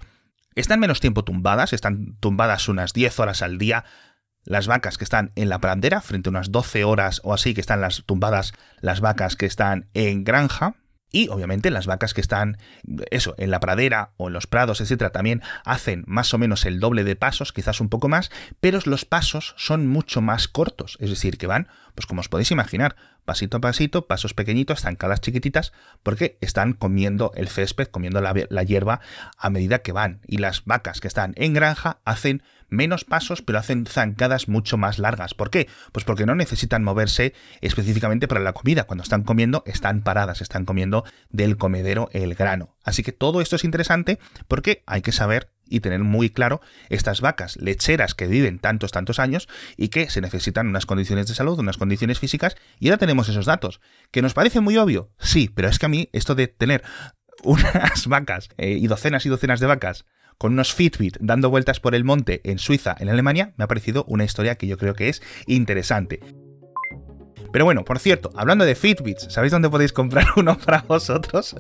Están 0.55 0.79
menos 0.79 0.99
tiempo 0.99 1.23
tumbadas, 1.23 1.73
están 1.73 2.17
tumbadas 2.19 2.67
unas 2.67 2.93
10 2.93 3.19
horas 3.19 3.41
al 3.41 3.57
día. 3.57 3.85
Las 4.43 4.67
vacas 4.67 4.97
que 4.97 5.03
están 5.03 5.31
en 5.35 5.49
la 5.49 5.59
pradera, 5.59 6.01
frente 6.01 6.29
a 6.29 6.31
unas 6.31 6.51
12 6.51 6.83
horas 6.83 7.21
o 7.23 7.33
así 7.33 7.53
que 7.53 7.61
están 7.61 7.79
las 7.79 8.03
tumbadas 8.05 8.53
las 8.81 8.99
vacas 8.99 9.35
que 9.35 9.45
están 9.45 9.87
en 9.93 10.23
granja. 10.23 10.75
Y 11.11 11.27
obviamente 11.29 11.71
las 11.71 11.87
vacas 11.87 12.13
que 12.13 12.21
están, 12.21 12.57
eso, 13.09 13.35
en 13.37 13.51
la 13.51 13.59
pradera 13.59 14.11
o 14.17 14.27
en 14.27 14.33
los 14.33 14.47
prados, 14.47 14.81
etcétera, 14.81 15.11
también 15.11 15.41
hacen 15.65 16.03
más 16.07 16.33
o 16.33 16.37
menos 16.37 16.65
el 16.65 16.79
doble 16.79 17.03
de 17.03 17.15
pasos, 17.15 17.51
quizás 17.53 17.81
un 17.81 17.89
poco 17.89 18.07
más, 18.07 18.31
pero 18.59 18.79
los 18.85 19.05
pasos 19.05 19.53
son 19.57 19.87
mucho 19.87 20.21
más 20.21 20.47
cortos. 20.47 20.97
Es 20.99 21.09
decir, 21.09 21.37
que 21.37 21.47
van, 21.47 21.67
pues 21.95 22.05
como 22.05 22.21
os 22.21 22.29
podéis 22.29 22.51
imaginar, 22.51 22.95
pasito 23.25 23.57
a 23.57 23.61
pasito, 23.61 24.07
pasos 24.07 24.33
pequeñitos, 24.33 24.81
zancadas 24.81 25.21
chiquititas, 25.21 25.73
porque 26.03 26.37
están 26.41 26.73
comiendo 26.73 27.31
el 27.35 27.49
césped, 27.49 27.87
comiendo 27.87 28.21
la, 28.21 28.33
la 28.49 28.63
hierba 28.63 29.01
a 29.37 29.49
medida 29.49 29.79
que 29.79 29.91
van. 29.91 30.21
Y 30.25 30.37
las 30.37 30.65
vacas 30.65 31.01
que 31.01 31.07
están 31.07 31.33
en 31.35 31.53
granja 31.53 31.99
hacen 32.05 32.43
menos 32.71 33.05
pasos, 33.05 33.43
pero 33.43 33.59
hacen 33.59 33.85
zancadas 33.85 34.47
mucho 34.47 34.77
más 34.77 34.97
largas. 34.97 35.35
¿Por 35.35 35.51
qué? 35.51 35.67
Pues 35.91 36.05
porque 36.05 36.25
no 36.25 36.33
necesitan 36.33 36.83
moverse 36.83 37.33
específicamente 37.61 38.27
para 38.27 38.41
la 38.41 38.53
comida. 38.53 38.85
Cuando 38.85 39.03
están 39.03 39.23
comiendo, 39.23 39.61
están 39.67 40.01
paradas, 40.01 40.41
están 40.41 40.65
comiendo 40.65 41.03
del 41.29 41.57
comedero 41.57 42.09
el 42.13 42.33
grano. 42.33 42.75
Así 42.83 43.03
que 43.03 43.11
todo 43.11 43.41
esto 43.41 43.55
es 43.55 43.63
interesante 43.63 44.17
porque 44.47 44.83
hay 44.87 45.01
que 45.01 45.11
saber 45.11 45.51
y 45.67 45.79
tener 45.79 45.99
muy 45.99 46.29
claro 46.29 46.61
estas 46.89 47.21
vacas 47.21 47.55
lecheras 47.57 48.13
que 48.13 48.27
viven 48.27 48.59
tantos, 48.59 48.91
tantos 48.91 49.19
años 49.19 49.47
y 49.77 49.87
que 49.87 50.09
se 50.09 50.21
necesitan 50.21 50.67
unas 50.67 50.85
condiciones 50.85 51.27
de 51.27 51.33
salud, 51.33 51.59
unas 51.59 51.77
condiciones 51.77 52.19
físicas, 52.19 52.57
y 52.79 52.89
ahora 52.89 52.97
tenemos 52.97 53.29
esos 53.29 53.45
datos. 53.45 53.79
¿Que 54.11 54.21
nos 54.21 54.33
parece 54.33 54.59
muy 54.59 54.77
obvio? 54.77 55.11
Sí, 55.17 55.49
pero 55.53 55.69
es 55.69 55.79
que 55.79 55.85
a 55.85 55.89
mí 55.89 56.09
esto 56.11 56.35
de 56.35 56.47
tener 56.47 56.83
unas 57.43 58.07
vacas 58.07 58.49
eh, 58.57 58.71
y 58.71 58.87
docenas 58.87 59.25
y 59.25 59.29
docenas 59.29 59.59
de 59.59 59.67
vacas 59.67 60.05
con 60.41 60.53
unos 60.53 60.73
Fitbit 60.73 61.17
dando 61.19 61.51
vueltas 61.51 61.79
por 61.79 61.93
el 61.93 62.03
monte 62.03 62.41
en 62.45 62.57
Suiza, 62.57 62.95
en 62.97 63.09
Alemania, 63.09 63.53
me 63.57 63.63
ha 63.63 63.67
parecido 63.67 64.05
una 64.07 64.23
historia 64.23 64.55
que 64.55 64.65
yo 64.65 64.75
creo 64.75 64.95
que 64.95 65.07
es 65.07 65.21
interesante. 65.45 66.19
Pero 67.53 67.63
bueno, 67.63 67.85
por 67.85 67.99
cierto, 67.99 68.31
hablando 68.35 68.65
de 68.65 68.73
Fitbits, 68.73 69.27
¿sabéis 69.31 69.51
dónde 69.51 69.69
podéis 69.69 69.93
comprar 69.93 70.25
uno 70.37 70.57
para 70.57 70.81
vosotros? 70.81 71.55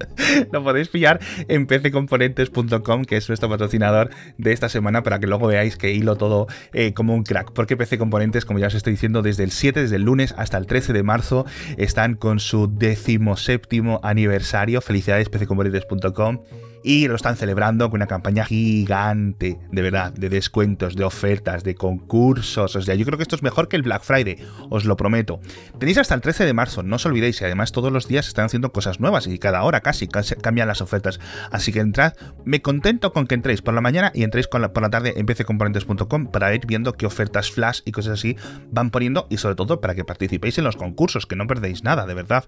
Lo 0.51 0.63
podéis 0.63 0.87
pillar 0.87 1.19
en 1.47 1.67
pccomponentes.com, 1.67 3.05
que 3.05 3.17
es 3.17 3.29
nuestro 3.29 3.49
patrocinador 3.49 4.09
de 4.39 4.51
esta 4.51 4.67
semana, 4.67 5.03
para 5.03 5.19
que 5.19 5.27
luego 5.27 5.45
veáis 5.45 5.77
que 5.77 5.91
hilo 5.93 6.15
todo 6.15 6.47
eh, 6.73 6.95
como 6.95 7.13
un 7.13 7.21
crack. 7.21 7.51
Porque 7.53 7.77
PC 7.77 7.99
Componentes, 7.99 8.45
como 8.45 8.57
ya 8.57 8.65
os 8.65 8.73
estoy 8.73 8.93
diciendo, 8.93 9.21
desde 9.21 9.43
el 9.43 9.51
7, 9.51 9.79
desde 9.79 9.97
el 9.97 10.05
lunes 10.05 10.33
hasta 10.39 10.57
el 10.57 10.65
13 10.65 10.91
de 10.91 11.03
marzo, 11.03 11.45
están 11.77 12.15
con 12.15 12.39
su 12.39 12.67
decimoséptimo 12.67 13.99
aniversario. 14.01 14.81
Felicidades, 14.81 15.29
pccomponentes.com 15.29 16.39
y 16.83 17.07
lo 17.07 17.15
están 17.15 17.35
celebrando 17.35 17.89
con 17.89 17.99
una 17.99 18.07
campaña 18.07 18.45
gigante, 18.45 19.59
de 19.71 19.81
verdad, 19.81 20.13
de 20.13 20.29
descuentos, 20.29 20.95
de 20.95 21.03
ofertas, 21.03 21.63
de 21.63 21.75
concursos. 21.75 22.75
O 22.75 22.81
sea, 22.81 22.95
yo 22.95 23.05
creo 23.05 23.17
que 23.17 23.23
esto 23.23 23.35
es 23.35 23.43
mejor 23.43 23.67
que 23.67 23.75
el 23.75 23.83
Black 23.83 24.03
Friday, 24.03 24.37
os 24.69 24.85
lo 24.85 24.97
prometo. 24.97 25.39
Tenéis 25.79 25.97
hasta 25.97 26.15
el 26.15 26.21
13 26.21 26.45
de 26.45 26.53
marzo, 26.53 26.83
no 26.83 26.95
os 26.95 27.05
olvidéis, 27.05 27.41
y 27.41 27.45
además 27.45 27.71
todos 27.71 27.91
los 27.91 28.07
días 28.07 28.27
están 28.27 28.45
haciendo 28.45 28.71
cosas 28.71 28.99
nuevas 28.99 29.27
y 29.27 29.39
cada 29.39 29.63
hora 29.63 29.81
casi 29.81 30.07
cambian 30.07 30.67
las 30.67 30.81
ofertas. 30.81 31.19
Así 31.51 31.71
que 31.71 31.79
entrad, 31.79 32.13
me 32.45 32.61
contento 32.61 33.13
con 33.13 33.27
que 33.27 33.35
entréis 33.35 33.61
por 33.61 33.73
la 33.73 33.81
mañana 33.81 34.11
y 34.13 34.23
entréis 34.23 34.47
por 34.47 34.61
la 34.61 34.89
tarde 34.89 35.13
en 35.17 35.25
pccomponentes.com 35.25 36.27
para 36.27 36.53
ir 36.53 36.65
viendo 36.65 36.93
qué 36.93 37.05
ofertas 37.05 37.51
flash 37.51 37.81
y 37.85 37.91
cosas 37.91 38.13
así 38.13 38.37
van 38.71 38.89
poniendo 38.89 39.27
y 39.29 39.37
sobre 39.37 39.55
todo 39.55 39.81
para 39.81 39.95
que 39.95 40.03
participéis 40.03 40.57
en 40.57 40.63
los 40.63 40.75
concursos, 40.75 41.25
que 41.25 41.35
no 41.35 41.47
perdéis 41.47 41.83
nada, 41.83 42.05
de 42.05 42.13
verdad. 42.13 42.45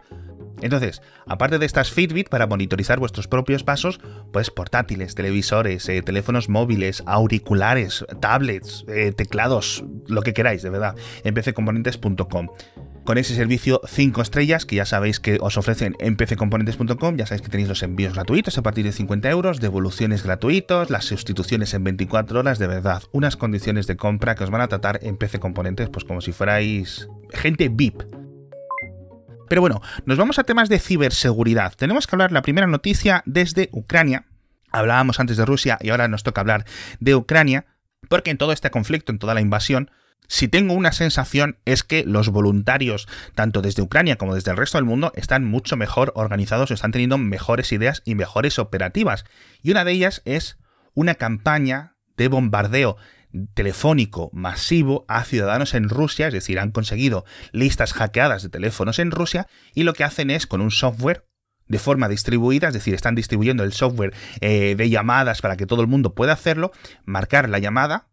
Entonces, 0.64 1.02
aparte 1.28 1.60
de 1.60 1.66
estas 1.66 1.92
Fitbit 1.92 2.30
para 2.30 2.48
monitorizar 2.48 2.98
vuestros 2.98 3.28
propios 3.28 3.64
pasos, 3.64 4.00
pues 4.32 4.50
portátiles, 4.50 5.14
televisores, 5.14 5.88
eh, 5.90 6.02
teléfonos 6.02 6.48
móviles, 6.48 7.04
auriculares, 7.06 8.06
tablets, 8.22 8.86
eh, 8.88 9.12
teclados, 9.12 9.84
lo 10.08 10.22
que 10.22 10.34
queráis, 10.34 10.64
de 10.64 10.70
verdad, 10.70 10.96
en 11.26 11.34
pccomponentes.com. 11.34 12.48
Con 13.04 13.18
ese 13.18 13.36
servicio 13.36 13.82
5 13.86 14.22
estrellas 14.22 14.66
que 14.66 14.78
ya 14.78 14.86
sabéis 14.86 15.20
que 15.20 15.38
os 15.42 15.58
ofrecen 15.58 15.98
en 16.00 16.16
pccomponentes.com, 16.16 17.18
ya 17.18 17.26
sabéis 17.26 17.42
que 17.42 17.50
tenéis 17.50 17.68
los 17.68 17.84
envíos 17.84 18.14
gratuitos 18.14 18.58
a 18.58 18.62
partir 18.62 18.86
de 18.86 18.94
50 18.94 19.30
euros, 19.30 19.60
devoluciones 19.60 20.24
gratuitos, 20.24 20.90
las 20.90 21.04
sustituciones 21.04 21.74
en 21.74 21.84
24 21.84 22.40
horas, 22.40 22.60
de 22.60 22.68
verdad, 22.68 23.04
unas 23.12 23.36
condiciones 23.36 23.88
de 23.88 23.98
compra 23.98 24.36
que 24.36 24.46
os 24.46 24.50
van 24.50 24.62
a 24.62 24.70
tratar 24.70 25.02
en 25.04 25.18
PC 25.18 25.40
Componentes 25.40 25.90
pues 25.90 26.06
como 26.06 26.22
si 26.22 26.32
fuerais 26.32 27.10
gente 27.34 27.68
VIP 27.68 28.23
pero 29.54 29.62
bueno, 29.62 29.84
nos 30.08 30.18
vamos 30.18 30.40
a 30.40 30.46
temas 30.46 30.68
de 30.68 30.80
ciberseguridad. 30.80 31.74
Tenemos 31.76 32.08
que 32.08 32.16
hablar 32.16 32.32
la 32.32 32.42
primera 32.42 32.66
noticia 32.66 33.22
desde 33.28 33.70
Ucrania. 33.72 34.26
Hablábamos 34.72 35.20
antes 35.20 35.38
de 35.38 35.46
Rusia 35.46 35.78
y 35.80 35.92
ahora 35.92 36.08
nos 36.08 36.24
toca 36.24 36.42
hablar 36.42 36.66
de 37.00 37.14
Ucrania, 37.14 37.68
porque 38.10 38.32
en 38.32 38.40
todo 38.40 38.52
este 38.52 38.72
conflicto, 38.72 39.12
en 39.12 39.20
toda 39.20 39.36
la 39.36 39.42
invasión, 39.42 39.92
si 40.28 40.48
tengo 40.48 40.74
una 40.74 40.92
sensación 40.92 41.60
es 41.66 41.84
que 41.84 42.04
los 42.04 42.30
voluntarios, 42.30 43.08
tanto 43.36 43.62
desde 43.62 43.84
Ucrania 43.84 44.16
como 44.16 44.34
desde 44.34 44.50
el 44.50 44.58
resto 44.58 44.80
del 44.80 44.86
mundo, 44.86 45.12
están 45.14 45.46
mucho 45.46 45.78
mejor 45.78 46.14
organizados, 46.16 46.72
están 46.72 46.92
teniendo 46.92 47.20
mejores 47.20 47.72
ideas 47.72 48.02
y 48.06 48.16
mejores 48.16 48.58
operativas. 48.58 49.24
Y 49.62 49.70
una 49.70 49.86
de 49.86 49.92
ellas 49.92 50.24
es 50.26 50.58
una 50.96 51.14
campaña 51.14 51.94
de 52.18 52.28
bombardeo 52.28 52.98
telefónico 53.54 54.30
masivo 54.34 55.06
a 55.08 55.24
ciudadanos 55.24 55.74
en 55.74 55.90
Rusia, 55.90 56.28
es 56.28 56.34
decir, 56.34 56.60
han 56.60 56.72
conseguido 56.72 57.26
listas 57.52 57.94
hackeadas 57.94 58.44
de 58.44 58.50
teléfonos 58.50 59.00
en 59.00 59.12
Rusia 59.12 59.48
y 59.74 59.84
lo 59.84 59.94
que 59.94 60.04
hacen 60.04 60.30
es 60.30 60.48
con 60.48 60.62
un 60.62 60.72
software 60.72 61.26
de 61.68 61.80
forma 61.80 62.10
distribuida, 62.10 62.68
es 62.68 62.74
decir, 62.74 62.94
están 62.94 63.16
distribuyendo 63.16 63.64
el 63.64 63.74
software 63.74 64.14
eh, 64.42 64.76
de 64.76 64.90
llamadas 64.90 65.42
para 65.42 65.58
que 65.58 65.66
todo 65.66 65.82
el 65.82 65.88
mundo 65.88 66.14
pueda 66.14 66.34
hacerlo, 66.34 66.72
marcar 67.06 67.50
la 67.50 67.60
llamada 67.60 68.08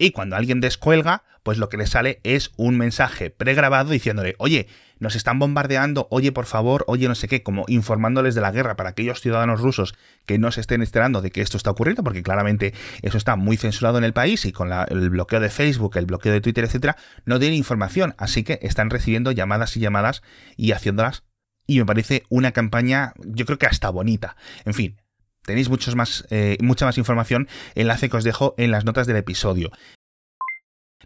y 0.00 0.12
cuando 0.12 0.34
alguien 0.34 0.62
descuelga, 0.62 1.24
pues 1.42 1.58
lo 1.58 1.68
que 1.68 1.76
le 1.76 1.86
sale 1.86 2.20
es 2.24 2.52
un 2.56 2.78
mensaje 2.78 3.28
pregrabado 3.28 3.90
diciéndole, 3.90 4.34
oye, 4.38 4.66
nos 4.98 5.14
están 5.14 5.38
bombardeando, 5.38 6.08
oye 6.10 6.32
por 6.32 6.46
favor, 6.46 6.84
oye 6.88 7.06
no 7.06 7.14
sé 7.14 7.28
qué, 7.28 7.42
como 7.42 7.66
informándoles 7.68 8.34
de 8.34 8.40
la 8.40 8.50
guerra 8.50 8.76
para 8.76 8.88
aquellos 8.88 9.20
ciudadanos 9.20 9.60
rusos 9.60 9.94
que 10.24 10.38
no 10.38 10.52
se 10.52 10.62
estén 10.62 10.80
enterando 10.80 11.20
de 11.20 11.30
que 11.30 11.42
esto 11.42 11.58
está 11.58 11.70
ocurriendo, 11.70 12.02
porque 12.02 12.22
claramente 12.22 12.72
eso 13.02 13.18
está 13.18 13.36
muy 13.36 13.58
censurado 13.58 13.98
en 13.98 14.04
el 14.04 14.14
país 14.14 14.46
y 14.46 14.52
con 14.52 14.70
el 14.72 15.10
bloqueo 15.10 15.38
de 15.38 15.50
Facebook, 15.50 15.98
el 15.98 16.06
bloqueo 16.06 16.32
de 16.32 16.40
Twitter, 16.40 16.64
etcétera, 16.64 16.96
no 17.26 17.38
tienen 17.38 17.58
información, 17.58 18.14
así 18.16 18.42
que 18.42 18.58
están 18.62 18.88
recibiendo 18.88 19.32
llamadas 19.32 19.76
y 19.76 19.80
llamadas 19.80 20.22
y 20.56 20.72
haciéndolas. 20.72 21.24
Y 21.66 21.78
me 21.78 21.84
parece 21.84 22.24
una 22.30 22.52
campaña, 22.52 23.12
yo 23.18 23.44
creo 23.44 23.58
que 23.58 23.66
hasta 23.66 23.90
bonita. 23.90 24.34
En 24.64 24.72
fin, 24.72 24.99
Tenéis 25.44 25.68
muchos 25.68 25.96
más, 25.96 26.26
eh, 26.30 26.56
mucha 26.60 26.84
más 26.86 26.98
información, 26.98 27.48
enlace 27.74 28.08
que 28.08 28.16
os 28.16 28.24
dejo 28.24 28.54
en 28.58 28.70
las 28.70 28.84
notas 28.84 29.06
del 29.06 29.16
episodio. 29.16 29.70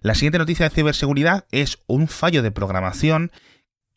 La 0.01 0.15
siguiente 0.15 0.39
noticia 0.39 0.69
de 0.69 0.75
ciberseguridad 0.75 1.47
es 1.51 1.79
un 1.87 2.09
fallo 2.09 2.43
de 2.43 2.51
programación 2.51 3.33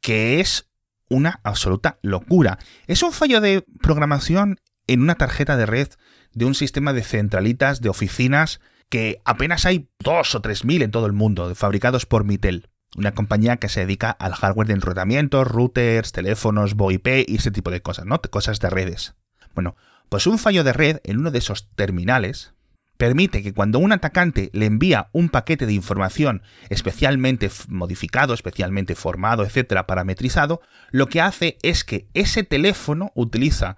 que 0.01 0.39
es 0.39 0.69
una 1.09 1.39
absoluta 1.43 1.97
locura. 2.01 2.59
Es 2.87 3.03
un 3.03 3.11
fallo 3.11 3.41
de 3.41 3.65
programación 3.81 4.59
en 4.87 5.01
una 5.01 5.15
tarjeta 5.15 5.57
de 5.57 5.65
red 5.65 5.89
de 6.33 6.45
un 6.45 6.55
sistema 6.55 6.93
de 6.93 7.03
centralitas 7.03 7.81
de 7.81 7.89
oficinas 7.89 8.61
que 8.89 9.21
apenas 9.25 9.65
hay 9.65 9.89
dos 9.99 10.33
o 10.35 10.41
tres 10.41 10.63
mil 10.63 10.81
en 10.81 10.91
todo 10.91 11.07
el 11.07 11.13
mundo, 11.13 11.53
fabricados 11.55 12.05
por 12.05 12.23
Mitel, 12.23 12.69
una 12.95 13.13
compañía 13.13 13.57
que 13.57 13.69
se 13.69 13.81
dedica 13.81 14.11
al 14.11 14.33
hardware 14.33 14.67
de 14.67 14.73
enrutamiento, 14.75 15.43
routers, 15.43 16.11
teléfonos, 16.13 16.75
VoIP 16.75 17.07
y 17.27 17.35
ese 17.35 17.51
tipo 17.51 17.69
de 17.69 17.81
cosas, 17.81 18.05
¿no? 18.05 18.21
Cosas 18.21 18.59
de 18.59 18.69
redes. 18.69 19.15
Bueno, 19.53 19.75
pues 20.09 20.27
un 20.27 20.37
fallo 20.37 20.63
de 20.63 20.73
red 20.73 20.99
en 21.03 21.19
uno 21.19 21.31
de 21.31 21.39
esos 21.39 21.69
terminales 21.75 22.53
permite 22.97 23.43
que 23.43 23.53
cuando 23.53 23.79
un 23.79 23.91
atacante 23.91 24.49
le 24.53 24.65
envía 24.65 25.09
un 25.11 25.29
paquete 25.29 25.65
de 25.65 25.73
información 25.73 26.41
especialmente 26.69 27.49
modificado, 27.67 28.33
especialmente 28.33 28.95
formado, 28.95 29.43
etcétera, 29.43 29.85
parametrizado, 29.85 30.61
lo 30.91 31.07
que 31.07 31.21
hace 31.21 31.57
es 31.61 31.83
que 31.83 32.07
ese 32.13 32.43
teléfono 32.43 33.11
utiliza 33.15 33.77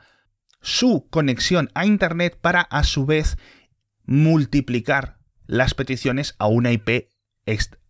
su 0.62 1.08
conexión 1.10 1.70
a 1.74 1.86
Internet 1.86 2.38
para 2.40 2.62
a 2.62 2.84
su 2.84 3.06
vez 3.06 3.38
multiplicar 4.06 5.20
las 5.46 5.74
peticiones 5.74 6.36
a 6.40 6.48
una 6.48 6.72
IP 6.72 7.10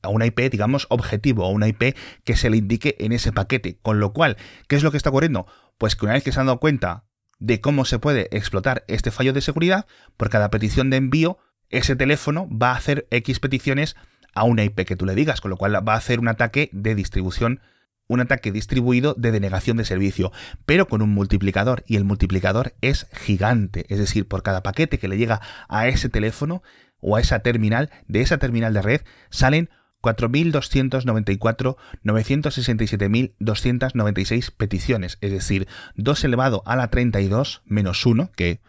a 0.01 0.08
una 0.08 0.25
IP, 0.25 0.39
digamos, 0.50 0.88
objetivo, 0.89 1.43
a 1.43 1.50
una 1.50 1.67
IP 1.67 1.96
que 2.24 2.38
se 2.38 2.50
le 2.50 2.55
indique 2.55 2.96
en 3.00 3.12
ese 3.12 3.34
paquete. 3.34 3.77
Con 3.81 4.00
lo 4.00 4.13
cual, 4.13 4.38
¿qué 4.69 4.77
es 4.77 4.84
lo 4.84 4.91
que 4.91 4.96
está 4.98 5.10
ocurriendo? 5.10 5.48
Pues 5.77 5.98
que 5.98 6.05
una 6.05 6.13
vez 6.13 6.24
que 6.24 6.31
se 6.31 6.39
han 6.39 6.46
dado 6.46 6.62
cuenta 6.62 7.09
de 7.39 7.62
cómo 7.62 7.86
se 7.86 8.00
puede 8.00 8.27
explotar 8.36 8.84
este 8.88 9.12
fallo 9.12 9.34
de 9.34 9.41
seguridad, 9.41 9.88
por 10.17 10.29
cada 10.29 10.50
petición 10.50 10.89
de 10.89 10.98
envío, 10.98 11.38
ese 11.69 11.96
teléfono 11.96 12.48
va 12.50 12.72
a 12.72 12.77
hacer 12.77 13.08
X 13.12 13.39
peticiones 13.39 13.96
a 14.34 14.43
una 14.43 14.63
IP 14.63 14.86
que 14.86 14.96
tú 14.96 15.05
le 15.05 15.15
digas, 15.15 15.41
con 15.41 15.50
lo 15.50 15.58
cual 15.58 15.75
va 15.88 15.93
a 15.93 15.98
hacer 15.98 16.19
un 16.19 16.27
ataque 16.27 16.69
de 16.74 16.96
distribución, 16.96 17.62
un 18.08 18.19
ataque 18.19 18.51
distribuido 18.51 19.13
de 19.17 19.31
denegación 19.31 19.77
de 19.77 19.86
servicio, 19.86 20.31
pero 20.65 20.88
con 20.88 21.01
un 21.01 21.10
multiplicador, 21.10 21.84
y 21.88 21.96
el 21.96 22.03
multiplicador 22.03 22.74
es 22.81 23.08
gigante, 23.13 23.86
es 23.89 24.00
decir, 24.00 24.27
por 24.27 24.43
cada 24.43 24.63
paquete 24.63 24.98
que 24.98 25.08
le 25.08 25.17
llega 25.17 25.41
a 25.67 25.88
ese 25.88 26.10
teléfono 26.10 26.63
o 27.00 27.15
a 27.15 27.22
esa 27.22 27.39
terminal, 27.39 27.89
de 28.08 28.22
esa 28.22 28.38
terminal 28.38 28.74
de 28.74 28.81
red, 28.81 29.01
salen 29.29 29.69
4.294, 30.01 31.77
967.296 32.03 34.51
peticiones, 34.56 35.18
es 35.22 35.32
decir, 35.32 35.68
2 35.96 36.24
elevado 36.24 36.62
a 36.65 36.75
la 36.75 36.89
32 36.89 37.62
menos 37.65 38.06
1, 38.06 38.32
que 38.36 38.62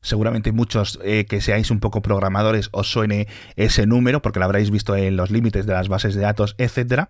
seguramente 0.00 0.52
muchos 0.52 1.00
eh, 1.02 1.26
que 1.26 1.40
seáis 1.40 1.70
un 1.70 1.80
poco 1.80 2.02
programadores 2.02 2.68
os 2.72 2.90
suene 2.90 3.28
ese 3.56 3.86
número, 3.86 4.22
porque 4.22 4.38
lo 4.38 4.44
habréis 4.44 4.70
visto 4.70 4.96
en 4.96 5.16
los 5.16 5.30
límites 5.30 5.66
de 5.66 5.72
las 5.72 5.88
bases 5.88 6.14
de 6.14 6.22
datos, 6.22 6.54
etc. 6.58 7.08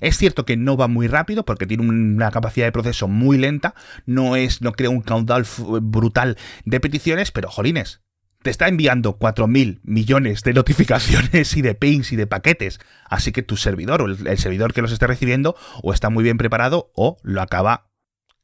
Es 0.00 0.16
cierto 0.16 0.46
que 0.46 0.56
no 0.56 0.76
va 0.76 0.88
muy 0.88 1.06
rápido 1.06 1.44
porque 1.44 1.66
tiene 1.66 1.86
una 1.86 2.30
capacidad 2.30 2.66
de 2.66 2.72
proceso 2.72 3.08
muy 3.08 3.38
lenta, 3.38 3.74
no 4.06 4.36
es, 4.36 4.62
no 4.62 4.72
crea 4.72 4.90
un 4.90 5.02
caudal 5.02 5.46
brutal 5.82 6.36
de 6.64 6.80
peticiones, 6.80 7.30
pero 7.30 7.50
jolines, 7.50 8.00
te 8.44 8.50
está 8.50 8.68
enviando 8.68 9.18
4.000 9.18 9.80
millones 9.84 10.42
de 10.42 10.52
notificaciones 10.52 11.56
y 11.56 11.62
de 11.62 11.74
pings 11.74 12.12
y 12.12 12.16
de 12.16 12.26
paquetes. 12.26 12.78
Así 13.08 13.32
que 13.32 13.42
tu 13.42 13.56
servidor 13.56 14.02
o 14.02 14.04
el, 14.04 14.38
servidor 14.38 14.74
que 14.74 14.82
los 14.82 14.92
esté 14.92 15.06
recibiendo 15.06 15.56
o 15.82 15.94
está 15.94 16.10
muy 16.10 16.22
bien 16.22 16.36
preparado 16.36 16.92
o 16.94 17.16
lo 17.22 17.40
acaba 17.40 17.88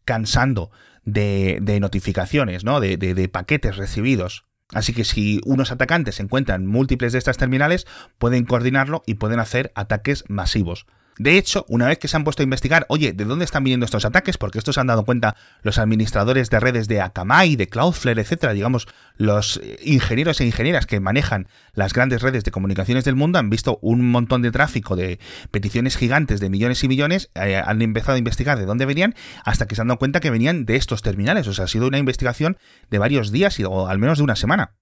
cansando 0.06 0.70
de, 1.04 1.78
notificaciones, 1.82 2.64
¿no? 2.64 2.80
De, 2.80 2.96
de 2.96 3.28
paquetes 3.28 3.76
recibidos. 3.76 4.46
Así 4.72 4.94
que 4.94 5.04
si 5.04 5.42
unos 5.44 5.70
atacantes 5.70 6.18
encuentran 6.18 6.66
múltiples 6.66 7.12
de 7.12 7.18
estas 7.18 7.36
terminales, 7.36 7.86
pueden 8.16 8.46
coordinarlo 8.46 9.02
y 9.04 9.14
pueden 9.14 9.38
hacer 9.38 9.70
ataques 9.74 10.24
masivos. 10.28 10.86
De 11.20 11.36
hecho, 11.36 11.66
una 11.68 11.86
vez 11.86 11.98
que 11.98 12.08
se 12.08 12.16
han 12.16 12.24
puesto 12.24 12.42
a 12.42 12.44
investigar, 12.44 12.86
oye, 12.88 13.12
¿de 13.12 13.26
dónde 13.26 13.44
están 13.44 13.62
viniendo 13.62 13.84
estos 13.84 14.06
ataques? 14.06 14.38
Porque 14.38 14.56
estos 14.56 14.78
han 14.78 14.86
dado 14.86 15.04
cuenta 15.04 15.36
los 15.60 15.76
administradores 15.76 16.48
de 16.48 16.58
redes 16.58 16.88
de 16.88 17.02
Akamai, 17.02 17.56
de 17.56 17.68
Cloudflare, 17.68 18.22
etcétera, 18.22 18.54
digamos, 18.54 18.88
los 19.18 19.60
eh, 19.62 19.78
ingenieros 19.84 20.40
e 20.40 20.46
ingenieras 20.46 20.86
que 20.86 20.98
manejan 20.98 21.46
las 21.74 21.92
grandes 21.92 22.22
redes 22.22 22.42
de 22.42 22.50
comunicaciones 22.50 23.04
del 23.04 23.16
mundo 23.16 23.38
han 23.38 23.50
visto 23.50 23.78
un 23.82 24.10
montón 24.10 24.40
de 24.40 24.50
tráfico 24.50 24.96
de 24.96 25.18
peticiones 25.50 25.98
gigantes 25.98 26.40
de 26.40 26.48
millones 26.48 26.82
y 26.84 26.88
millones, 26.88 27.30
eh, 27.34 27.60
han 27.62 27.82
empezado 27.82 28.14
a 28.14 28.18
investigar 28.18 28.58
de 28.58 28.64
dónde 28.64 28.86
venían 28.86 29.14
hasta 29.44 29.66
que 29.66 29.74
se 29.74 29.82
han 29.82 29.88
dado 29.88 29.98
cuenta 29.98 30.20
que 30.20 30.30
venían 30.30 30.64
de 30.64 30.76
estos 30.76 31.02
terminales. 31.02 31.46
O 31.48 31.52
sea, 31.52 31.66
ha 31.66 31.68
sido 31.68 31.86
una 31.86 31.98
investigación 31.98 32.56
de 32.88 32.98
varios 32.98 33.30
días 33.30 33.60
o 33.60 33.88
al 33.88 33.98
menos 33.98 34.16
de 34.16 34.24
una 34.24 34.36
semana. 34.36 34.79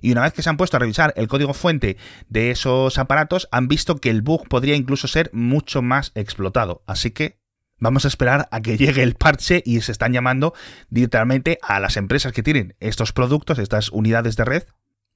Y 0.00 0.12
una 0.12 0.22
vez 0.22 0.32
que 0.32 0.42
se 0.42 0.50
han 0.50 0.56
puesto 0.56 0.76
a 0.76 0.80
revisar 0.80 1.12
el 1.16 1.28
código 1.28 1.54
fuente 1.54 1.96
de 2.28 2.50
esos 2.50 2.98
aparatos, 2.98 3.48
han 3.50 3.68
visto 3.68 3.96
que 3.96 4.10
el 4.10 4.22
bug 4.22 4.48
podría 4.48 4.76
incluso 4.76 5.08
ser 5.08 5.30
mucho 5.32 5.82
más 5.82 6.12
explotado. 6.14 6.82
Así 6.86 7.10
que 7.10 7.38
vamos 7.78 8.04
a 8.04 8.08
esperar 8.08 8.48
a 8.50 8.60
que 8.60 8.76
llegue 8.76 9.02
el 9.02 9.14
parche 9.14 9.62
y 9.64 9.80
se 9.80 9.92
están 9.92 10.12
llamando 10.12 10.54
directamente 10.90 11.58
a 11.62 11.80
las 11.80 11.96
empresas 11.96 12.32
que 12.32 12.42
tienen 12.42 12.74
estos 12.80 13.12
productos, 13.12 13.58
estas 13.58 13.90
unidades 13.90 14.36
de 14.36 14.44
red, 14.44 14.62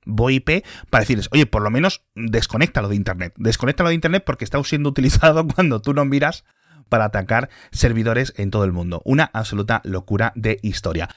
VoIP, 0.05 0.65
para 0.91 1.03
decirles, 1.03 1.29
oye, 1.33 1.47
por 1.47 1.63
lo 1.63 1.71
menos 1.71 2.03
desconéctalo 2.15 2.89
de 2.89 2.97
Internet. 2.97 3.35
Desconéctalo 3.37 3.89
de 3.89 3.95
Internet 3.95 4.25
porque 4.27 4.45
está 4.45 4.63
siendo 4.65 4.89
utilizado 4.89 5.47
cuando 5.55 5.81
tú 5.81 5.95
no 5.95 6.05
miras 6.05 6.45
para 6.89 7.07
atacar 7.07 7.49
servidores 7.71 8.35
en 8.37 8.51
todo 8.51 8.65
el 8.65 8.73
mundo. 8.73 9.01
Una 9.05 9.31
absoluta 9.33 9.81
locura 9.85 10.33
de 10.37 10.59
historia. 10.63 11.09